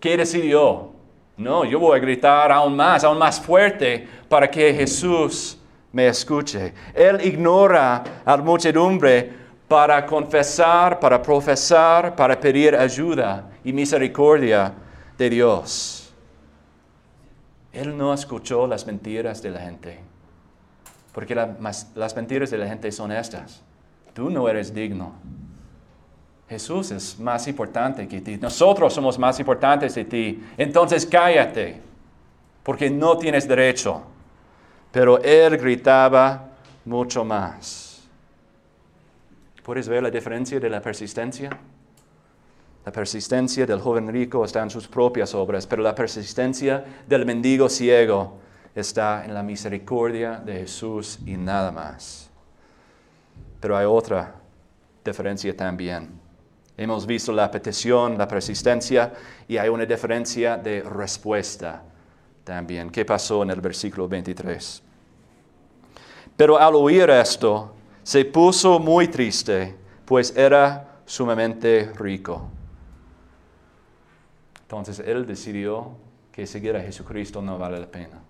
¿qué 0.00 0.16
decidió? 0.16 0.92
No, 1.36 1.66
yo 1.66 1.78
voy 1.78 1.98
a 1.98 2.00
gritar 2.00 2.50
aún 2.50 2.74
más, 2.74 3.04
aún 3.04 3.18
más 3.18 3.38
fuerte 3.38 4.08
para 4.30 4.50
que 4.50 4.72
Jesús 4.72 5.58
me 5.92 6.06
escuche. 6.06 6.72
Él 6.94 7.20
ignora 7.22 8.02
a 8.24 8.34
la 8.34 8.42
muchedumbre 8.42 9.30
para 9.68 10.06
confesar, 10.06 10.98
para 10.98 11.20
profesar, 11.20 12.16
para 12.16 12.40
pedir 12.40 12.74
ayuda 12.74 13.50
y 13.62 13.74
misericordia 13.74 14.76
de 15.18 15.30
Dios. 15.30 16.12
Él 17.72 17.96
no 17.96 18.12
escuchó 18.14 18.66
las 18.66 18.86
mentiras 18.86 19.42
de 19.42 19.50
la 19.50 19.60
gente, 19.60 19.98
porque 21.12 21.34
las 21.34 22.16
mentiras 22.16 22.50
de 22.50 22.58
la 22.58 22.68
gente 22.68 22.92
son 22.92 23.12
estas. 23.12 23.62
Tú 24.12 24.30
no 24.30 24.48
eres 24.48 24.72
digno. 24.72 25.12
Jesús 26.48 26.90
es 26.90 27.18
más 27.18 27.48
importante 27.48 28.06
que 28.06 28.20
ti. 28.20 28.36
Nosotros 28.36 28.92
somos 28.92 29.18
más 29.18 29.40
importantes 29.40 29.94
que 29.94 30.04
ti. 30.04 30.44
Entonces 30.56 31.04
cállate, 31.06 31.80
porque 32.62 32.90
no 32.90 33.16
tienes 33.18 33.48
derecho 33.48 34.04
pero 34.94 35.20
él 35.20 35.58
gritaba 35.58 36.50
mucho 36.84 37.24
más. 37.24 38.00
¿Puedes 39.64 39.88
ver 39.88 40.04
la 40.04 40.10
diferencia 40.10 40.60
de 40.60 40.70
la 40.70 40.80
persistencia? 40.80 41.50
La 42.84 42.92
persistencia 42.92 43.64
del 43.64 43.80
joven 43.80 44.08
rico 44.08 44.44
está 44.44 44.62
en 44.62 44.68
sus 44.68 44.86
propias 44.86 45.34
obras, 45.34 45.66
pero 45.66 45.82
la 45.82 45.94
persistencia 45.94 46.84
del 47.06 47.24
mendigo 47.24 47.68
ciego 47.68 48.38
está 48.74 49.24
en 49.24 49.32
la 49.32 49.42
misericordia 49.42 50.36
de 50.36 50.58
Jesús 50.60 51.18
y 51.24 51.36
nada 51.36 51.72
más. 51.72 52.28
Pero 53.58 53.76
hay 53.76 53.86
otra 53.86 54.34
diferencia 55.02 55.56
también. 55.56 56.20
Hemos 56.76 57.06
visto 57.06 57.32
la 57.32 57.50
petición, 57.50 58.18
la 58.18 58.28
persistencia 58.28 59.12
y 59.48 59.56
hay 59.56 59.68
una 59.68 59.86
diferencia 59.86 60.58
de 60.58 60.82
respuesta 60.82 61.82
también. 62.42 62.90
¿Qué 62.90 63.04
pasó 63.04 63.44
en 63.44 63.50
el 63.50 63.60
versículo 63.60 64.08
23? 64.08 64.82
Pero 66.36 66.58
al 66.58 66.74
oír 66.74 67.08
esto, 67.08 67.74
se 68.02 68.24
puso 68.26 68.78
muy 68.78 69.08
triste, 69.08 69.74
pues 70.04 70.36
era 70.36 70.98
sumamente 71.06 71.90
rico. 71.96 72.50
Entonces 74.78 75.06
él 75.06 75.26
decidió 75.26 75.92
que 76.32 76.46
seguir 76.46 76.76
a 76.76 76.80
Jesucristo 76.80 77.40
no 77.40 77.58
vale 77.58 77.78
la 77.78 77.86
pena. 77.86 78.20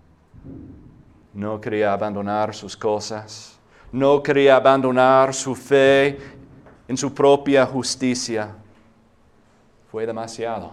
No 1.33 1.59
quería 1.59 1.91
abandonar 1.91 2.53
sus 2.53 2.77
cosas, 2.77 3.59
no 3.91 4.21
quería 4.21 4.55
abandonar 4.55 5.33
su 5.33 5.55
fe 5.55 6.17
en 6.87 6.95
su 6.95 7.13
propia 7.13 7.65
justicia. 7.65 8.55
Fue 9.91 10.05
demasiado. 10.05 10.71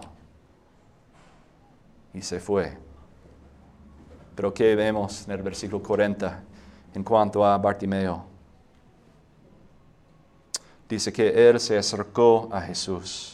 Y 2.13 2.21
se 2.21 2.39
fue. 2.39 2.77
Pero 4.35 4.53
¿qué 4.53 4.75
vemos 4.75 5.25
en 5.25 5.31
el 5.31 5.41
versículo 5.41 5.81
40 5.81 6.43
en 6.93 7.03
cuanto 7.03 7.45
a 7.45 7.57
Bartimeo? 7.57 8.25
Dice 10.87 11.11
que 11.11 11.49
él 11.49 11.59
se 11.59 11.77
acercó 11.77 12.49
a 12.51 12.61
Jesús. 12.61 13.32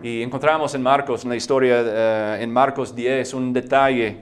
Y 0.00 0.22
encontramos 0.22 0.72
en 0.76 0.82
Marcos, 0.82 1.24
en 1.24 1.30
la 1.30 1.36
historia, 1.36 1.82
eh, 1.84 2.38
en 2.42 2.52
Marcos 2.52 2.94
10, 2.94 3.34
un 3.34 3.52
detalle 3.52 4.16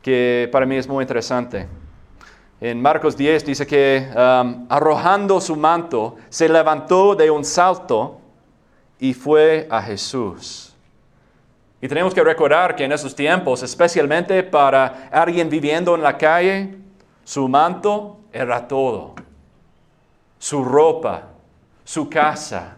que 0.00 0.48
para 0.50 0.64
mí 0.64 0.76
es 0.76 0.88
muy 0.88 1.02
interesante. 1.02 1.68
En 2.58 2.80
Marcos 2.80 3.18
10 3.18 3.44
dice 3.44 3.66
que 3.66 4.08
um, 4.14 4.66
arrojando 4.70 5.38
su 5.42 5.56
manto, 5.56 6.16
se 6.30 6.48
levantó 6.48 7.14
de 7.14 7.30
un 7.30 7.44
salto 7.44 8.18
y 8.98 9.12
fue 9.12 9.68
a 9.70 9.82
Jesús. 9.82 10.74
Y 11.82 11.88
tenemos 11.88 12.14
que 12.14 12.24
recordar 12.24 12.74
que 12.74 12.84
en 12.84 12.92
esos 12.92 13.14
tiempos, 13.14 13.62
especialmente 13.62 14.42
para 14.42 15.08
alguien 15.10 15.50
viviendo 15.50 15.94
en 15.94 16.02
la 16.02 16.16
calle, 16.16 16.78
su 17.24 17.46
manto 17.46 18.20
era 18.32 18.66
todo. 18.66 19.14
Su 20.38 20.64
ropa, 20.64 21.24
su 21.84 22.08
casa, 22.08 22.76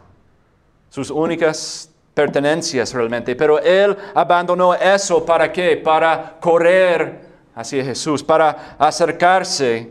sus 0.91 1.09
únicas 1.09 1.92
pertenencias 2.15 2.93
realmente. 2.93 3.35
Pero 3.37 3.59
él 3.61 3.97
abandonó 4.15 4.75
eso 4.75 5.25
para 5.25 5.53
qué? 5.53 5.77
Para 5.77 6.39
correr 6.41 7.33
hacia 7.55 7.85
Jesús, 7.85 8.23
para 8.23 8.77
acercarse 8.79 9.91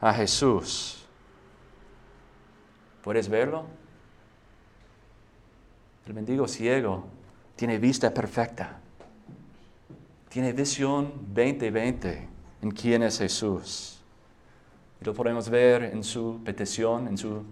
a 0.00 0.12
Jesús. 0.12 1.06
¿Puedes 3.02 3.28
verlo? 3.28 3.64
El 6.06 6.14
mendigo 6.14 6.48
ciego 6.48 7.04
tiene 7.56 7.78
vista 7.78 8.12
perfecta. 8.12 8.78
Tiene 10.28 10.52
visión 10.52 11.12
20-20 11.34 12.26
en 12.62 12.70
quién 12.70 13.02
es 13.02 13.18
Jesús. 13.18 14.00
Y 15.00 15.04
lo 15.04 15.14
podemos 15.14 15.48
ver 15.48 15.84
en 15.84 16.02
su 16.02 16.40
petición, 16.44 17.08
en 17.08 17.16
su 17.16 17.42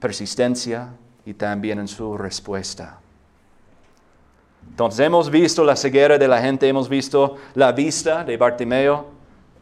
persistencia 0.00 0.90
y 1.24 1.34
también 1.34 1.78
en 1.78 1.88
su 1.88 2.16
respuesta. 2.16 3.00
Entonces 4.68 5.00
hemos 5.00 5.30
visto 5.30 5.64
la 5.64 5.74
ceguera 5.74 6.18
de 6.18 6.28
la 6.28 6.40
gente, 6.40 6.68
hemos 6.68 6.88
visto 6.88 7.36
la 7.54 7.72
vista 7.72 8.24
de 8.24 8.36
Bartimeo, 8.36 9.06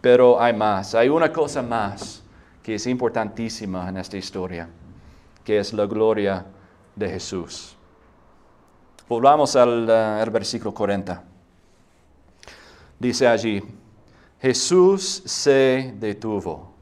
pero 0.01 0.41
hay 0.41 0.53
más. 0.53 0.95
Hay 0.95 1.09
una 1.09 1.33
cosa 1.33 1.63
más 1.63 2.23
que 2.63 2.75
es 2.75 2.87
importantísima 2.87 3.89
en 3.89 3.97
esta 3.97 4.17
historia, 4.17 4.69
que 5.43 5.59
es 5.59 5.73
la 5.73 5.87
gloria 5.87 6.45
de 6.95 7.09
Jesús. 7.09 7.77
Volvamos 9.09 9.55
al, 9.55 9.85
uh, 9.85 10.31
versículo 10.33 10.75
40. 10.75 11.23
Dice 12.99 13.29
allí, 13.29 13.63
Jesús 14.41 15.23
se 15.25 15.95
detuvo. 15.97 16.73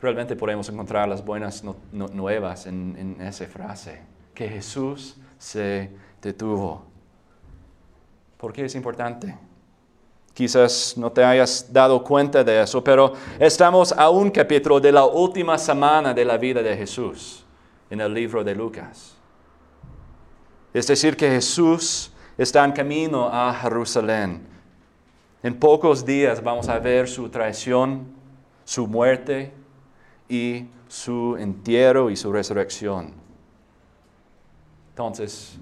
Realmente 0.00 0.34
podemos 0.34 0.68
encontrar 0.68 1.08
las 1.08 1.24
buenas 1.24 1.62
nuevas 1.92 2.66
en, 2.66 2.96
en 2.98 3.26
esa 3.26 3.46
frase, 3.46 4.02
que 4.36 4.48
Jesús 4.48 5.16
se 5.38 5.90
detuvo. 6.20 6.84
¿Por 8.36 8.52
qué 8.52 8.66
es 8.66 8.74
importante? 8.74 9.34
Quizás 10.34 10.94
no 10.98 11.10
te 11.10 11.24
hayas 11.24 11.72
dado 11.72 12.04
cuenta 12.04 12.44
de 12.44 12.60
eso, 12.60 12.84
pero 12.84 13.14
estamos 13.40 13.92
a 13.92 14.10
un 14.10 14.30
capítulo 14.30 14.78
de 14.78 14.92
la 14.92 15.06
última 15.06 15.56
semana 15.56 16.12
de 16.12 16.24
la 16.26 16.36
vida 16.36 16.62
de 16.62 16.76
Jesús 16.76 17.44
en 17.88 18.02
el 18.02 18.12
libro 18.12 18.44
de 18.44 18.54
Lucas. 18.54 19.16
Es 20.74 20.86
decir, 20.86 21.16
que 21.16 21.30
Jesús 21.30 22.12
está 22.36 22.62
en 22.62 22.72
camino 22.72 23.30
a 23.32 23.54
Jerusalén. 23.54 24.46
En 25.42 25.58
pocos 25.58 26.04
días 26.04 26.44
vamos 26.44 26.68
a 26.68 26.78
ver 26.78 27.08
su 27.08 27.30
traición, 27.30 28.06
su 28.66 28.86
muerte 28.86 29.54
y 30.28 30.66
su 30.88 31.38
entierro 31.38 32.10
y 32.10 32.16
su 32.16 32.30
resurrección. 32.30 33.25
Entonces, 34.96 35.58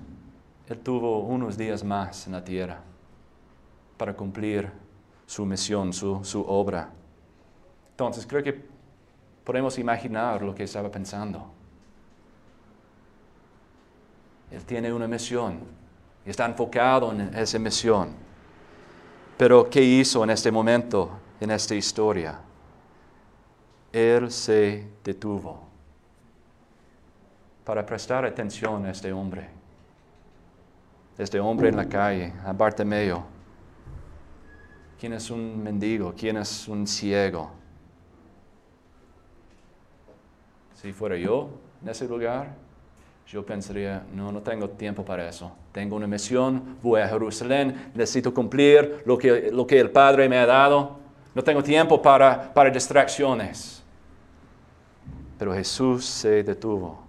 él 0.69 0.79
tuvo 0.79 1.19
unos 1.19 1.59
días 1.59 1.83
más 1.83 2.29
en 2.29 2.35
la 2.35 2.45
tierra 2.45 2.79
para 3.97 4.15
cumplir 4.15 4.71
su 5.27 5.45
misión, 5.45 5.93
su, 5.93 6.23
su 6.23 6.41
obra. 6.41 6.93
Entonces, 7.91 8.29
creo 8.29 8.45
que 8.45 8.65
podemos 9.43 9.77
imaginar 9.77 10.41
lo 10.41 10.55
que 10.55 10.63
estaba 10.63 10.89
pensando. 10.89 11.51
Él 14.53 14.65
tiene 14.65 14.93
una 14.93 15.09
misión 15.09 15.59
y 16.25 16.31
está 16.31 16.47
enfocado 16.47 17.11
en 17.11 17.23
esa 17.35 17.59
misión. 17.59 18.11
Pero, 19.37 19.69
¿qué 19.69 19.83
hizo 19.83 20.23
en 20.23 20.31
este 20.31 20.53
momento, 20.53 21.11
en 21.41 21.51
esta 21.51 21.75
historia? 21.75 22.39
Él 23.93 24.31
se 24.31 24.87
detuvo 25.03 25.64
para 27.65 27.85
prestar 27.85 28.25
atención 28.25 28.85
a 28.85 28.91
este 28.91 29.13
hombre. 29.13 29.49
Este 31.17 31.41
hombre 31.41 31.69
en 31.69 31.77
la 31.77 31.89
calle, 31.89 32.33
a 32.45 32.53
Bartimeo. 32.53 33.25
¿Quién 35.01 35.15
es 35.15 35.31
un 35.31 35.63
mendigo? 35.63 36.13
¿Quién 36.17 36.37
es 36.37 36.69
un 36.69 36.87
ciego? 36.87 37.51
Si 40.75 40.93
fuera 40.93 41.17
yo 41.17 41.49
en 41.83 41.89
ese 41.89 42.07
lugar, 42.07 42.53
yo 43.27 43.45
pensaría, 43.47 44.05
no, 44.13 44.31
no 44.31 44.43
tengo 44.43 44.69
tiempo 44.71 45.05
para 45.05 45.29
eso. 45.29 45.51
Tengo 45.73 45.97
una 45.97 46.07
misión, 46.07 46.77
voy 46.83 47.01
a 47.01 47.09
Jerusalén, 47.09 47.91
necesito 47.95 48.35
cumplir 48.35 49.03
lo 49.07 49.17
que, 49.17 49.51
lo 49.51 49.67
que 49.67 49.81
el 49.81 49.91
Padre 49.91 50.29
me 50.29 50.37
ha 50.37 50.47
dado. 50.47 50.99
No 51.35 51.43
tengo 51.43 51.63
tiempo 51.63 52.03
para, 52.03 52.53
para 52.53 52.71
distracciones. 52.71 53.83
Pero 55.39 55.55
Jesús 55.55 56.05
se 56.05 56.43
detuvo 56.43 57.04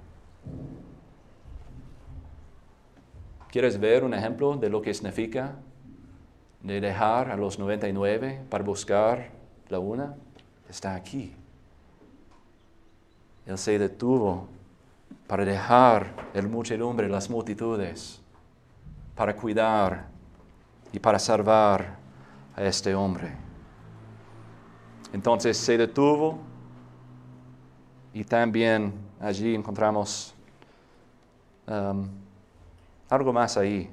¿Quieres 3.56 3.80
ver 3.80 4.04
un 4.04 4.14
ejemplo 4.14 4.58
de 4.58 4.70
lo 4.70 4.82
que 4.82 4.94
significa 4.94 5.56
de 6.62 6.82
dejar 6.82 7.32
a 7.32 7.38
los 7.38 7.58
99 7.58 8.42
para 8.50 8.64
buscar 8.64 9.32
la 9.70 9.80
una? 9.80 10.16
Está 10.68 10.94
aquí. 10.94 11.34
Él 13.46 13.58
se 13.58 13.80
detuvo 13.80 14.50
para 15.26 15.46
dejar 15.46 16.12
el 16.34 16.50
muchedumbre, 16.50 17.08
las 17.08 17.30
multitudes, 17.30 18.22
para 19.16 19.34
cuidar 19.34 20.08
y 20.92 21.00
para 21.00 21.18
salvar 21.18 21.96
a 22.56 22.64
este 22.64 22.94
hombre. 22.94 23.32
Entonces 25.14 25.56
se 25.56 25.78
detuvo 25.78 26.40
y 28.14 28.26
también 28.26 28.94
allí 29.22 29.56
encontramos 29.56 30.35
um, 31.68 32.08
algo 33.10 33.34
más 33.34 33.58
ahí. 33.58 33.90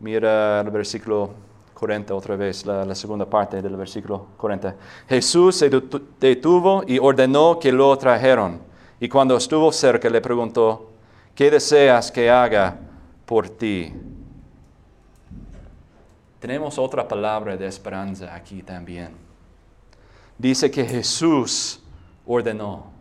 Mira 0.00 0.60
el 0.60 0.70
versículo 0.70 1.30
40 1.74 2.14
otra 2.14 2.36
vez, 2.36 2.64
la, 2.64 2.94
segunda 2.94 3.26
parte 3.26 3.60
del 3.60 3.76
versículo 3.76 4.28
40. 4.36 4.74
Jesús 5.08 5.56
se 5.56 5.70
detuvo 6.20 6.84
y 6.86 6.98
ordenó 6.98 7.58
que 7.58 7.72
lo 7.72 7.96
trajeron. 7.98 8.60
Y 9.00 9.08
cuando 9.08 9.36
estuvo 9.36 9.70
cerca 9.72 10.08
le 10.08 10.20
preguntó, 10.20 10.90
¿qué 11.34 11.50
deseas 11.50 12.10
que 12.10 12.30
haga 12.30 12.78
por 13.26 13.48
ti? 13.48 13.92
Tenemos 16.38 16.78
otra 16.78 17.06
palabra 17.06 17.56
de 17.56 17.66
esperanza 17.66 18.34
aquí 18.34 18.62
también. 18.62 19.10
Dice 20.38 20.70
que 20.70 20.84
Jesús 20.84 21.80
ordenó. 22.26 22.93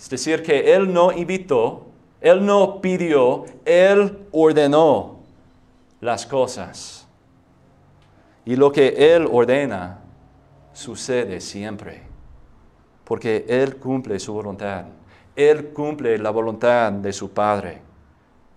Es 0.00 0.08
decir, 0.08 0.42
que 0.42 0.72
Él 0.74 0.90
no 0.90 1.12
invitó, 1.12 1.88
Él 2.22 2.46
no 2.46 2.80
pidió, 2.80 3.44
Él 3.66 4.26
ordenó 4.32 5.18
las 6.00 6.24
cosas. 6.24 7.06
Y 8.46 8.56
lo 8.56 8.72
que 8.72 9.14
Él 9.14 9.28
ordena 9.30 9.98
sucede 10.72 11.38
siempre, 11.42 12.00
porque 13.04 13.44
Él 13.46 13.76
cumple 13.76 14.18
su 14.18 14.32
voluntad. 14.32 14.86
Él 15.36 15.68
cumple 15.74 16.16
la 16.16 16.30
voluntad 16.30 16.90
de 16.92 17.12
su 17.12 17.30
Padre. 17.30 17.82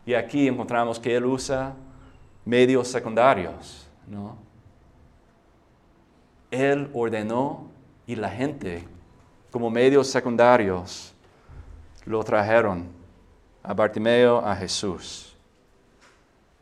Y 0.05 0.13
aquí 0.13 0.47
encontramos 0.47 0.97
que 0.97 1.13
Él 1.13 1.25
usa 1.25 1.73
medios 2.45 2.87
secundarios, 2.87 3.85
¿no? 4.07 4.37
Él 6.49 6.89
ordenó 6.93 7.67
y 8.07 8.15
la 8.15 8.29
gente, 8.29 8.85
como 9.51 9.69
medios 9.69 10.07
secundarios, 10.07 11.12
lo 12.05 12.23
trajeron 12.23 12.87
a 13.61 13.73
Bartimeo 13.73 14.39
a 14.39 14.55
Jesús. 14.55 15.35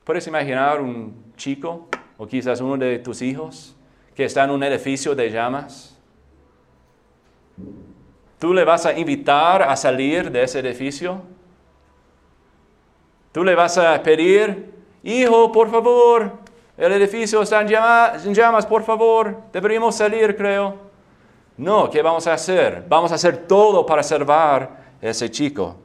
¿Puedes 0.03 0.27
imaginar 0.27 0.81
un 0.81 1.33
chico 1.35 1.87
o 2.17 2.27
quizás 2.27 2.61
uno 2.61 2.77
de 2.77 2.99
tus 2.99 3.21
hijos 3.21 3.75
que 4.15 4.25
está 4.25 4.43
en 4.43 4.51
un 4.51 4.63
edificio 4.63 5.15
de 5.15 5.29
llamas? 5.29 5.97
¿Tú 8.39 8.53
le 8.53 8.63
vas 8.63 8.85
a 8.85 8.97
invitar 8.97 9.63
a 9.63 9.75
salir 9.75 10.31
de 10.31 10.43
ese 10.43 10.59
edificio? 10.59 11.21
¿Tú 13.31 13.43
le 13.43 13.55
vas 13.55 13.77
a 13.77 14.01
pedir, 14.01 14.73
hijo, 15.03 15.51
por 15.51 15.69
favor, 15.69 16.31
el 16.77 16.91
edificio 16.93 17.41
está 17.41 17.61
en 17.61 17.67
llamas, 17.67 18.25
en 18.25 18.33
llamas, 18.33 18.65
por 18.65 18.83
favor, 18.83 19.37
deberíamos 19.53 19.95
salir, 19.95 20.35
creo? 20.35 20.75
No, 21.55 21.89
¿qué 21.89 22.01
vamos 22.01 22.25
a 22.27 22.33
hacer? 22.33 22.83
Vamos 22.89 23.11
a 23.11 23.15
hacer 23.15 23.45
todo 23.47 23.85
para 23.85 24.01
salvar 24.01 24.80
ese 25.01 25.29
chico. 25.31 25.75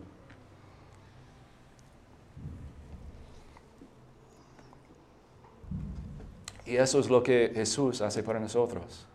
Y 6.67 6.77
eso 6.77 6.99
es 6.99 7.09
lo 7.09 7.23
que 7.23 7.53
Jesús 7.55 8.01
hace 8.03 8.23
para 8.23 8.41
nosotros. 8.41 9.07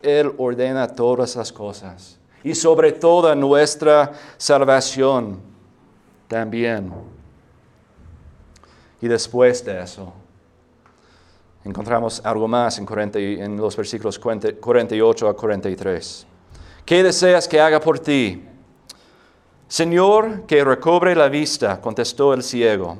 Él 0.00 0.32
ordena 0.38 0.86
todas 0.86 1.34
las 1.34 1.52
cosas 1.52 2.18
y 2.44 2.54
sobre 2.54 2.92
toda 2.92 3.34
nuestra 3.34 4.12
salvación 4.36 5.40
también. 6.28 6.92
Y 9.00 9.08
después 9.08 9.64
de 9.64 9.82
eso, 9.82 10.12
encontramos 11.64 12.24
algo 12.24 12.46
más 12.46 12.78
en, 12.78 12.86
40, 12.86 13.18
en 13.18 13.56
los 13.56 13.76
versículos 13.76 14.18
48 14.18 15.28
a 15.28 15.36
43. 15.36 16.26
¿Qué 16.84 17.02
deseas 17.02 17.48
que 17.48 17.60
haga 17.60 17.80
por 17.80 17.98
ti? 17.98 18.53
Señor, 19.74 20.46
que 20.46 20.62
recobre 20.62 21.16
la 21.16 21.28
vista, 21.28 21.80
contestó 21.80 22.32
el 22.32 22.44
ciego. 22.44 22.96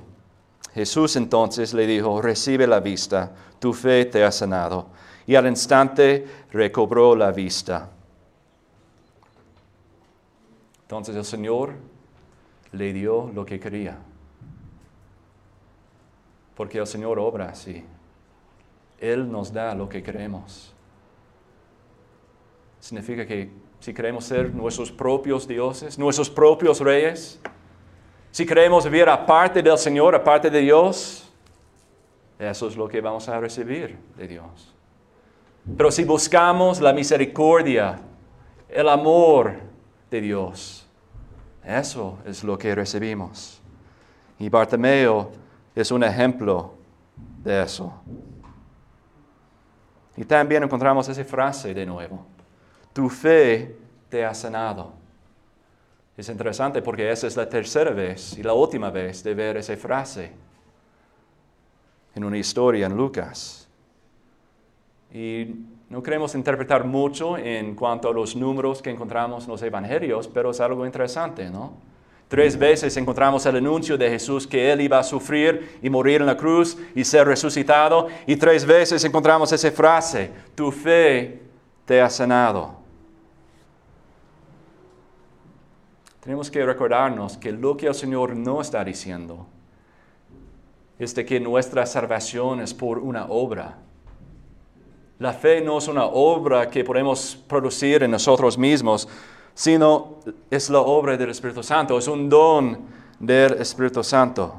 Jesús 0.72 1.14
entonces 1.14 1.72
le 1.72 1.86
dijo, 1.86 2.20
recibe 2.20 2.66
la 2.66 2.80
vista, 2.80 3.30
tu 3.60 3.72
fe 3.72 4.06
te 4.06 4.24
ha 4.24 4.32
sanado. 4.32 4.88
Y 5.24 5.36
al 5.36 5.46
instante 5.46 6.26
recobró 6.50 7.14
la 7.14 7.30
vista. 7.30 7.90
Entonces 10.82 11.14
el 11.14 11.24
Señor 11.24 11.74
le 12.72 12.92
dio 12.92 13.30
lo 13.32 13.46
que 13.46 13.60
quería. 13.60 13.96
Porque 16.56 16.78
el 16.78 16.88
Señor 16.88 17.20
obra 17.20 17.50
así. 17.50 17.84
Él 18.98 19.30
nos 19.30 19.52
da 19.52 19.76
lo 19.76 19.88
que 19.88 20.02
queremos. 20.02 20.74
Significa 22.80 23.24
que 23.24 23.62
si 23.84 23.92
queremos 23.92 24.24
ser 24.24 24.50
nuestros 24.54 24.90
propios 24.90 25.46
dioses, 25.46 25.98
nuestros 25.98 26.30
propios 26.30 26.80
reyes, 26.80 27.38
si 28.30 28.46
queremos 28.46 28.82
vivir 28.86 29.06
aparte 29.10 29.62
del 29.62 29.76
Señor, 29.76 30.14
aparte 30.14 30.48
de 30.48 30.58
Dios, 30.60 31.30
eso 32.38 32.66
es 32.66 32.78
lo 32.78 32.88
que 32.88 33.02
vamos 33.02 33.28
a 33.28 33.38
recibir 33.38 33.98
de 34.16 34.26
Dios. 34.26 34.72
Pero 35.76 35.90
si 35.90 36.02
buscamos 36.02 36.80
la 36.80 36.94
misericordia, 36.94 38.00
el 38.70 38.88
amor 38.88 39.52
de 40.10 40.20
Dios, 40.22 40.86
eso 41.62 42.16
es 42.24 42.42
lo 42.42 42.56
que 42.56 42.74
recibimos. 42.74 43.60
Y 44.38 44.48
Bartimeo 44.48 45.30
es 45.74 45.90
un 45.90 46.04
ejemplo 46.04 46.72
de 47.42 47.64
eso. 47.64 47.92
Y 50.16 50.24
también 50.24 50.62
encontramos 50.62 51.06
esa 51.06 51.22
frase 51.22 51.74
de 51.74 51.84
nuevo. 51.84 52.33
Tu 52.94 53.10
fe 53.10 53.76
te 54.08 54.24
ha 54.24 54.32
sanado. 54.32 54.92
Es 56.16 56.28
interesante 56.28 56.80
porque 56.80 57.10
esa 57.10 57.26
es 57.26 57.36
la 57.36 57.48
tercera 57.48 57.90
vez 57.90 58.38
y 58.38 58.42
la 58.42 58.54
última 58.54 58.90
vez 58.90 59.22
de 59.24 59.34
ver 59.34 59.56
esa 59.56 59.76
frase 59.76 60.30
en 62.14 62.22
una 62.22 62.38
historia 62.38 62.86
en 62.86 62.96
Lucas. 62.96 63.68
Y 65.12 65.48
no 65.90 66.02
queremos 66.02 66.36
interpretar 66.36 66.84
mucho 66.84 67.36
en 67.36 67.74
cuanto 67.74 68.08
a 68.08 68.12
los 68.12 68.36
números 68.36 68.80
que 68.80 68.90
encontramos 68.90 69.44
en 69.44 69.50
los 69.50 69.62
evangelios, 69.62 70.28
pero 70.28 70.52
es 70.52 70.60
algo 70.60 70.86
interesante, 70.86 71.50
¿no? 71.50 71.72
Tres 72.28 72.56
veces 72.56 72.96
encontramos 72.96 73.44
el 73.46 73.56
anuncio 73.56 73.98
de 73.98 74.10
Jesús 74.10 74.46
que 74.46 74.72
Él 74.72 74.80
iba 74.80 74.98
a 74.98 75.02
sufrir 75.02 75.78
y 75.82 75.90
morir 75.90 76.20
en 76.20 76.26
la 76.26 76.36
cruz 76.36 76.78
y 76.94 77.04
ser 77.04 77.26
resucitado. 77.26 78.08
Y 78.26 78.36
tres 78.36 78.64
veces 78.64 79.04
encontramos 79.04 79.52
esa 79.52 79.70
frase, 79.70 80.30
tu 80.54 80.70
fe 80.70 81.42
te 81.84 82.00
ha 82.00 82.08
sanado. 82.08 82.83
Tenemos 86.24 86.50
que 86.50 86.64
recordarnos 86.66 87.36
que 87.36 87.52
lo 87.52 87.76
que 87.76 87.86
el 87.86 87.94
Señor 87.94 88.34
no 88.34 88.60
está 88.60 88.82
diciendo 88.82 89.46
es 90.98 91.14
de 91.14 91.24
que 91.24 91.38
nuestra 91.38 91.86
salvación 91.86 92.60
es 92.60 92.74
por 92.74 92.98
una 92.98 93.26
obra 93.26 93.76
la 95.18 95.32
fe 95.32 95.60
no 95.60 95.78
es 95.78 95.86
una 95.86 96.06
obra 96.06 96.68
que 96.68 96.82
podemos 96.82 97.36
producir 97.48 98.02
en 98.02 98.10
nosotros 98.10 98.58
mismos, 98.58 99.08
sino 99.54 100.18
es 100.50 100.68
la 100.68 100.80
obra 100.80 101.16
del 101.16 101.30
Espíritu 101.30 101.62
Santo, 101.62 101.96
es 101.96 102.08
un 102.08 102.28
don 102.28 102.78
del 103.20 103.54
Espíritu 103.54 104.02
Santo. 104.02 104.54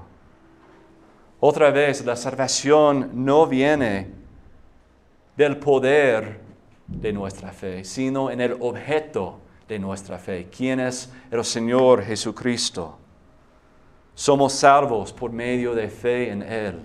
Otra 1.41 1.71
vez, 1.71 2.05
la 2.05 2.15
salvación 2.15 3.11
no 3.13 3.45
viene 3.45 4.07
del 5.35 5.57
poder 5.57 6.39
de 6.87 7.11
nuestra 7.11 7.51
fe, 7.51 7.83
sino 7.83 8.31
en 8.31 8.39
el 8.39 8.55
objeto 8.59 9.39
de 9.67 9.79
nuestra 9.79 10.17
fe, 10.17 10.49
quien 10.49 10.79
es 10.79 11.11
el 11.31 11.43
Señor 11.43 12.03
Jesucristo. 12.03 12.97
Somos 14.13 14.53
salvos 14.53 15.11
por 15.11 15.31
medio 15.31 15.73
de 15.73 15.89
fe 15.89 16.29
en 16.29 16.41
Él, 16.43 16.81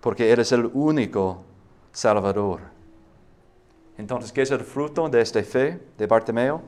porque 0.00 0.30
Él 0.30 0.40
es 0.40 0.52
el 0.52 0.66
único 0.66 1.44
Salvador. 1.90 2.60
Entonces, 3.96 4.32
¿qué 4.32 4.42
es 4.42 4.50
el 4.50 4.60
fruto 4.60 5.08
de 5.08 5.20
esta 5.20 5.42
fe 5.42 5.80
de 5.96 6.06
Bartimeo? 6.06 6.62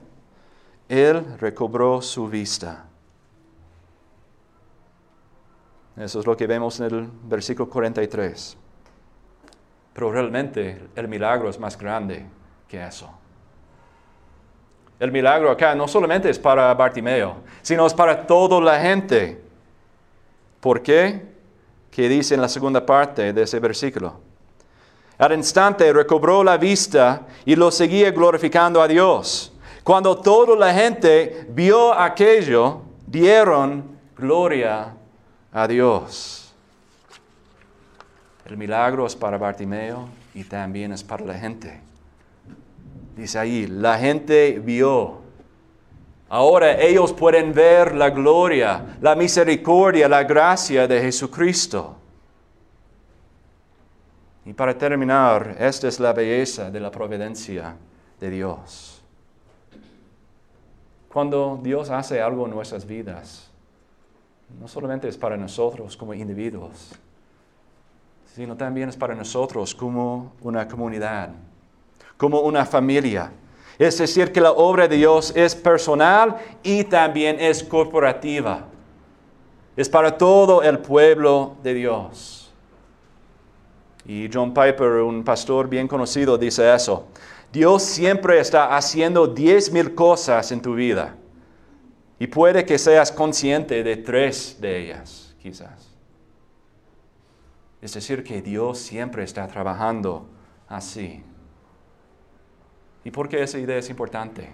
Él 0.89 1.39
recobró 1.39 2.03
su 2.03 2.29
vista. 2.29 2.87
Eso 5.97 6.19
es 6.19 6.27
lo 6.27 6.37
que 6.37 6.47
vemos 6.49 6.81
en 6.81 6.87
el 6.87 7.09
versículo 7.25 7.71
43. 7.71 8.57
Pero 9.93 10.11
realmente 10.11 10.89
el 10.97 11.07
milagro 11.07 11.49
es 11.49 11.61
más 11.61 11.79
grande 11.79 12.27
que 12.67 12.85
eso. 12.85 13.20
El 15.01 15.11
milagro 15.11 15.51
acá 15.51 15.75
no 15.75 15.89
solamente 15.89 16.29
es 16.29 16.39
para 16.39 16.73
Bartimeo, 16.75 17.37
sino 17.63 17.87
es 17.87 17.95
para 17.95 18.27
toda 18.27 18.61
la 18.61 18.79
gente. 18.79 19.41
¿Por 20.61 20.83
qué? 20.83 21.23
¿Qué 21.91 22.07
dice 22.07 22.35
en 22.35 22.43
la 22.43 22.49
segunda 22.49 22.85
parte 22.85 23.33
de 23.33 23.43
ese 23.43 23.59
versículo? 23.59 24.21
Al 25.17 25.33
instante 25.33 25.91
recobró 25.93 26.45
la 26.45 26.59
vista 26.59 27.23
y 27.47 27.57
lo 27.57 27.71
seguía 27.71 28.11
glorificando 28.11 28.83
a 28.83 28.87
Dios. 28.87 29.53
Cuando 29.83 30.19
toda 30.19 30.55
la 30.55 30.73
gente 30.75 31.47
vio 31.49 31.95
aquello, 31.95 32.83
dieron 33.07 33.99
gloria 34.15 34.95
a 35.51 35.67
Dios. 35.67 36.53
El 38.45 38.59
milagro 38.59 39.07
es 39.07 39.17
para 39.17 39.39
Bartimeo 39.39 40.09
y 40.35 40.45
también 40.45 40.93
es 40.93 41.03
para 41.03 41.25
la 41.25 41.35
gente. 41.35 41.81
Dice 43.21 43.39
ahí, 43.39 43.67
la 43.67 43.99
gente 43.99 44.59
vio. 44.65 45.19
Ahora 46.31 46.81
ellos 46.81 47.13
pueden 47.13 47.53
ver 47.53 47.95
la 47.95 48.09
gloria, 48.09 48.97
la 49.03 49.15
misericordia, 49.15 50.09
la 50.09 50.25
gracia 50.25 50.89
de 50.89 51.03
Jesucristo. 51.03 51.97
Y 54.47 54.55
para 54.55 54.73
terminar, 54.73 55.55
esta 55.59 55.87
es 55.87 56.01
la 56.01 56.15
belleza 56.15 56.71
de 56.71 56.81
la 56.81 56.91
providencia 56.91 57.77
de 58.19 58.31
Dios. 58.31 59.03
Cuando 61.13 61.61
Dios 61.63 61.91
hace 61.91 62.23
algo 62.23 62.47
en 62.47 62.53
nuestras 62.53 62.87
vidas, 62.87 63.51
no 64.59 64.67
solamente 64.67 65.09
es 65.09 65.19
para 65.19 65.37
nosotros 65.37 65.95
como 65.95 66.15
individuos, 66.15 66.93
sino 68.35 68.57
también 68.57 68.89
es 68.89 68.97
para 68.97 69.15
nosotros 69.15 69.75
como 69.75 70.33
una 70.41 70.67
comunidad, 70.67 71.35
como 72.21 72.41
una 72.41 72.67
familia. 72.67 73.33
Es 73.79 73.97
decir, 73.97 74.31
que 74.31 74.43
la 74.43 74.53
obra 74.53 74.87
de 74.87 74.95
Dios 74.95 75.33
es 75.35 75.55
personal 75.55 76.37
y 76.63 76.85
también 76.85 77.41
es 77.41 77.65
corporativa. 77.65 78.67
Es 79.75 79.89
para 79.89 80.19
todo 80.19 80.63
el 80.63 80.81
pueblo 80.81 81.57
de 81.63 81.73
Dios. 81.73 82.53
Y 84.05 84.29
John 84.31 84.53
Piper, 84.53 85.01
un 85.01 85.25
pastor 85.25 85.67
bien 85.67 85.89
conocido, 85.89 86.37
dice 86.37 86.75
eso. 86.75 87.07
Dios 87.51 87.83
siempre 87.83 88.39
está 88.39 88.77
haciendo 88.77 89.27
diez 89.27 89.73
mil 89.73 89.95
cosas 89.95 90.53
en 90.53 90.61
tu 90.61 90.75
vida. 90.75 91.17
Y 92.19 92.27
puede 92.27 92.67
que 92.67 92.77
seas 92.77 93.11
consciente 93.11 93.83
de 93.83 93.97
tres 93.97 94.59
de 94.61 94.79
ellas, 94.79 95.35
quizás. 95.41 95.89
Es 97.81 97.95
decir, 97.95 98.23
que 98.23 98.43
Dios 98.43 98.79
siempre 98.79 99.25
está 99.25 99.47
trabajando 99.47 100.29
así. 100.69 101.25
¿Y 103.05 103.11
por 103.11 103.29
qué 103.29 103.43
esa 103.43 103.59
idea 103.59 103.79
es 103.79 103.89
importante? 103.91 104.51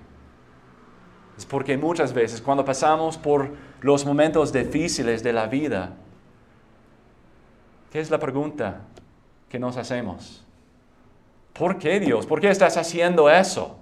Es 1.36 1.44
porque 1.44 1.76
muchas 1.76 2.12
veces 2.12 2.40
cuando 2.40 2.64
pasamos 2.64 3.18
por 3.18 3.50
los 3.80 4.06
momentos 4.06 4.52
difíciles 4.52 5.22
de 5.22 5.32
la 5.32 5.46
vida, 5.46 5.94
¿qué 7.90 8.00
es 8.00 8.10
la 8.10 8.18
pregunta 8.18 8.80
que 9.48 9.58
nos 9.58 9.76
hacemos? 9.76 10.44
¿Por 11.52 11.78
qué 11.78 12.00
Dios? 12.00 12.26
¿Por 12.26 12.40
qué 12.40 12.50
estás 12.50 12.76
haciendo 12.76 13.28
eso? 13.30 13.76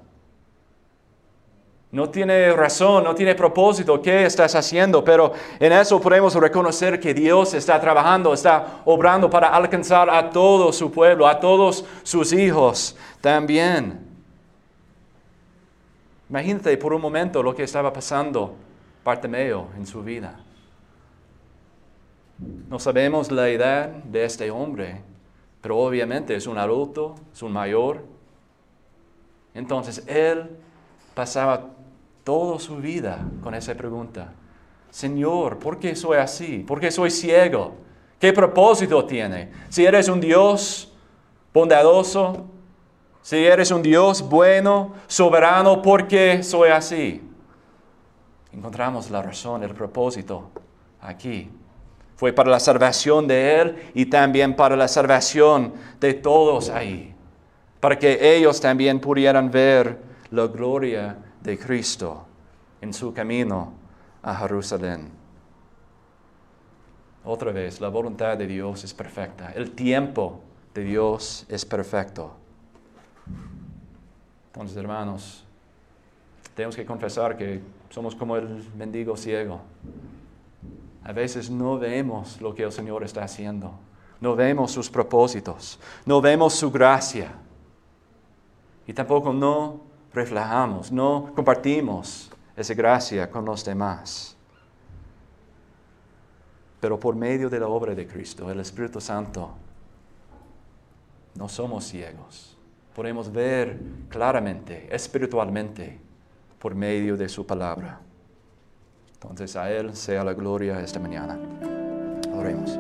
No 1.93 2.11
tiene 2.11 2.53
razón, 2.53 3.05
no 3.05 3.15
tiene 3.15 3.37
propósito, 3.37 4.03
¿qué 4.03 4.27
estás 4.27 4.57
haciendo? 4.57 5.05
Pero 5.05 5.33
en 5.61 5.71
eso 5.71 6.01
podemos 6.01 6.35
reconocer 6.35 6.99
que 6.99 7.15
Dios 7.15 7.55
está 7.55 7.81
trabajando, 7.81 8.35
está 8.35 8.81
obrando 8.85 9.31
para 9.31 9.49
alcanzar 9.49 10.11
a 10.11 10.29
todo 10.31 10.73
su 10.73 10.91
pueblo, 10.91 11.25
a 11.29 11.39
todos 11.39 11.85
sus 12.03 12.33
hijos 12.33 12.97
también. 13.21 14.04
Imagínate 16.31 16.77
por 16.79 16.93
un 16.95 17.03
momento 17.03 17.43
lo 17.43 17.55
que 17.55 17.65
estaba 17.65 17.93
pasando 17.93 18.55
Bartimeo 19.05 19.69
en 19.77 19.87
su 19.87 20.03
vida. 20.03 20.41
No 22.69 22.79
sabemos 22.79 23.31
la 23.31 23.49
edad 23.49 23.89
de 23.89 24.25
este 24.25 24.51
hombre, 24.51 25.01
pero 25.61 25.79
obviamente 25.79 26.35
es 26.35 26.47
un 26.47 26.59
adulto, 26.59 27.15
es 27.33 27.43
un 27.43 27.53
mayor. 27.53 28.05
Entonces 29.55 30.03
él 30.07 30.51
pasaba 31.15 31.71
toda 32.25 32.59
su 32.59 32.77
vida 32.77 33.25
con 33.43 33.55
esa 33.55 33.75
pregunta. 33.75 34.33
Señor, 34.91 35.59
¿por 35.59 35.79
qué 35.79 35.95
soy 35.95 36.19
así? 36.19 36.65
¿Por 36.67 36.81
qué 36.81 36.91
soy 36.91 37.11
ciego? 37.11 37.75
¿Qué 38.19 38.33
propósito 38.33 39.05
tiene? 39.05 39.51
Si 39.69 39.85
eres 39.85 40.09
un 40.09 40.21
Dios 40.21 40.93
bondadoso, 41.53 42.47
si 43.25 43.39
eres 43.39 43.71
un 43.71 43.81
Dios 43.81 44.21
bueno, 44.21 44.93
soberano, 45.07 45.81
¿por 45.81 46.07
qué 46.07 46.43
soy 46.43 46.69
así? 46.69 47.23
Encontramos 48.53 49.09
la 49.09 49.23
razón, 49.23 49.63
el 49.63 49.73
propósito 49.73 50.51
aquí. 51.01 51.51
Fue 52.17 52.35
para 52.35 52.51
la 52.51 52.61
salvación 52.61 53.27
de 53.27 53.61
Él 53.63 53.91
y 53.95 54.05
también 54.05 54.55
para 54.55 54.77
la 54.77 54.89
salvación 54.89 55.73
de 56.01 56.13
todos 56.13 56.69
ahí. 56.69 57.15
Para 57.81 57.99
que 57.99 58.37
ellos 58.37 58.61
también 58.61 59.01
pudieran 59.01 59.51
ver 59.51 59.99
la 60.31 60.47
gloria 60.47 61.17
de 61.41 61.59
Cristo 61.59 62.27
en 62.83 62.93
su 62.93 63.15
camino 63.15 63.73
a 64.23 64.37
Jerusalén. 64.37 65.11
Otra 67.25 67.53
vez, 67.53 67.81
la 67.81 67.89
voluntad 67.89 68.37
de 68.37 68.47
Dios 68.47 68.85
es 68.85 68.93
perfecta. 68.93 69.51
El 69.55 69.71
tiempo 69.71 70.43
de 70.75 70.85
Dios 70.85 71.47
es 71.49 71.65
perfecto. 71.65 72.44
Entonces, 74.55 74.77
hermanos, 74.77 75.45
tenemos 76.55 76.77
que 76.77 76.87
confesar 76.87 77.37
que 77.37 77.61
somos 77.91 78.15
como 78.15 78.37
el 78.37 78.65
mendigo 78.77 79.17
ciego. 79.17 79.61
A 81.03 81.11
veces 81.11 81.51
no 81.51 81.77
vemos 81.77 82.41
lo 82.41 82.55
que 82.55 82.63
el 82.63 82.71
Señor 82.71 83.03
está 83.03 83.25
haciendo. 83.25 83.73
No 84.21 84.37
vemos 84.37 84.71
sus 84.71 84.89
propósitos. 84.89 85.81
No 86.07 86.21
vemos 86.21 86.55
su 86.55 86.71
gracia. 86.71 87.33
Y 88.87 88.93
tampoco 88.93 89.33
no 89.33 89.81
reflejamos, 90.13 90.93
no 90.93 91.33
compartimos 91.35 92.31
esa 92.57 92.75
gracia 92.75 93.29
con 93.29 93.45
los 93.45 93.65
demás. 93.65 94.37
Pero 96.79 97.01
por 97.01 97.17
medio 97.17 97.51
de 97.51 97.59
la 97.59 97.67
obra 97.67 97.93
de 97.93 98.07
Cristo, 98.07 98.49
el 98.49 98.61
Espíritu 98.61 99.01
Santo, 99.01 99.51
no 101.35 101.49
somos 101.49 101.85
ciegos 101.87 102.54
podemos 102.95 103.33
ver 103.33 103.79
claramente, 104.09 104.89
espiritualmente, 104.91 105.99
por 106.59 106.75
medio 106.75 107.17
de 107.17 107.29
su 107.29 107.47
palabra. 107.47 108.01
Entonces 109.15 109.55
a 109.57 109.71
Él 109.71 109.95
sea 109.97 110.25
la 110.25 110.33
gloria 110.33 110.81
esta 110.81 110.99
mañana. 111.01 111.39
Oremos. 112.35 112.79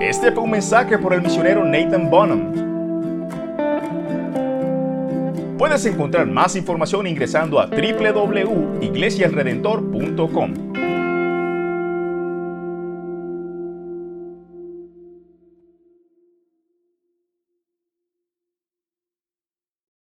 Este 0.00 0.32
fue 0.32 0.42
un 0.42 0.50
mensaje 0.50 0.98
por 0.98 1.14
el 1.14 1.22
misionero 1.22 1.64
Nathan 1.64 2.10
Bonham. 2.10 2.64
Puedes 5.56 5.86
encontrar 5.86 6.26
más 6.26 6.56
información 6.56 7.06
ingresando 7.06 7.60
a 7.60 7.66
www.iglesialredentor.com. 7.66 10.63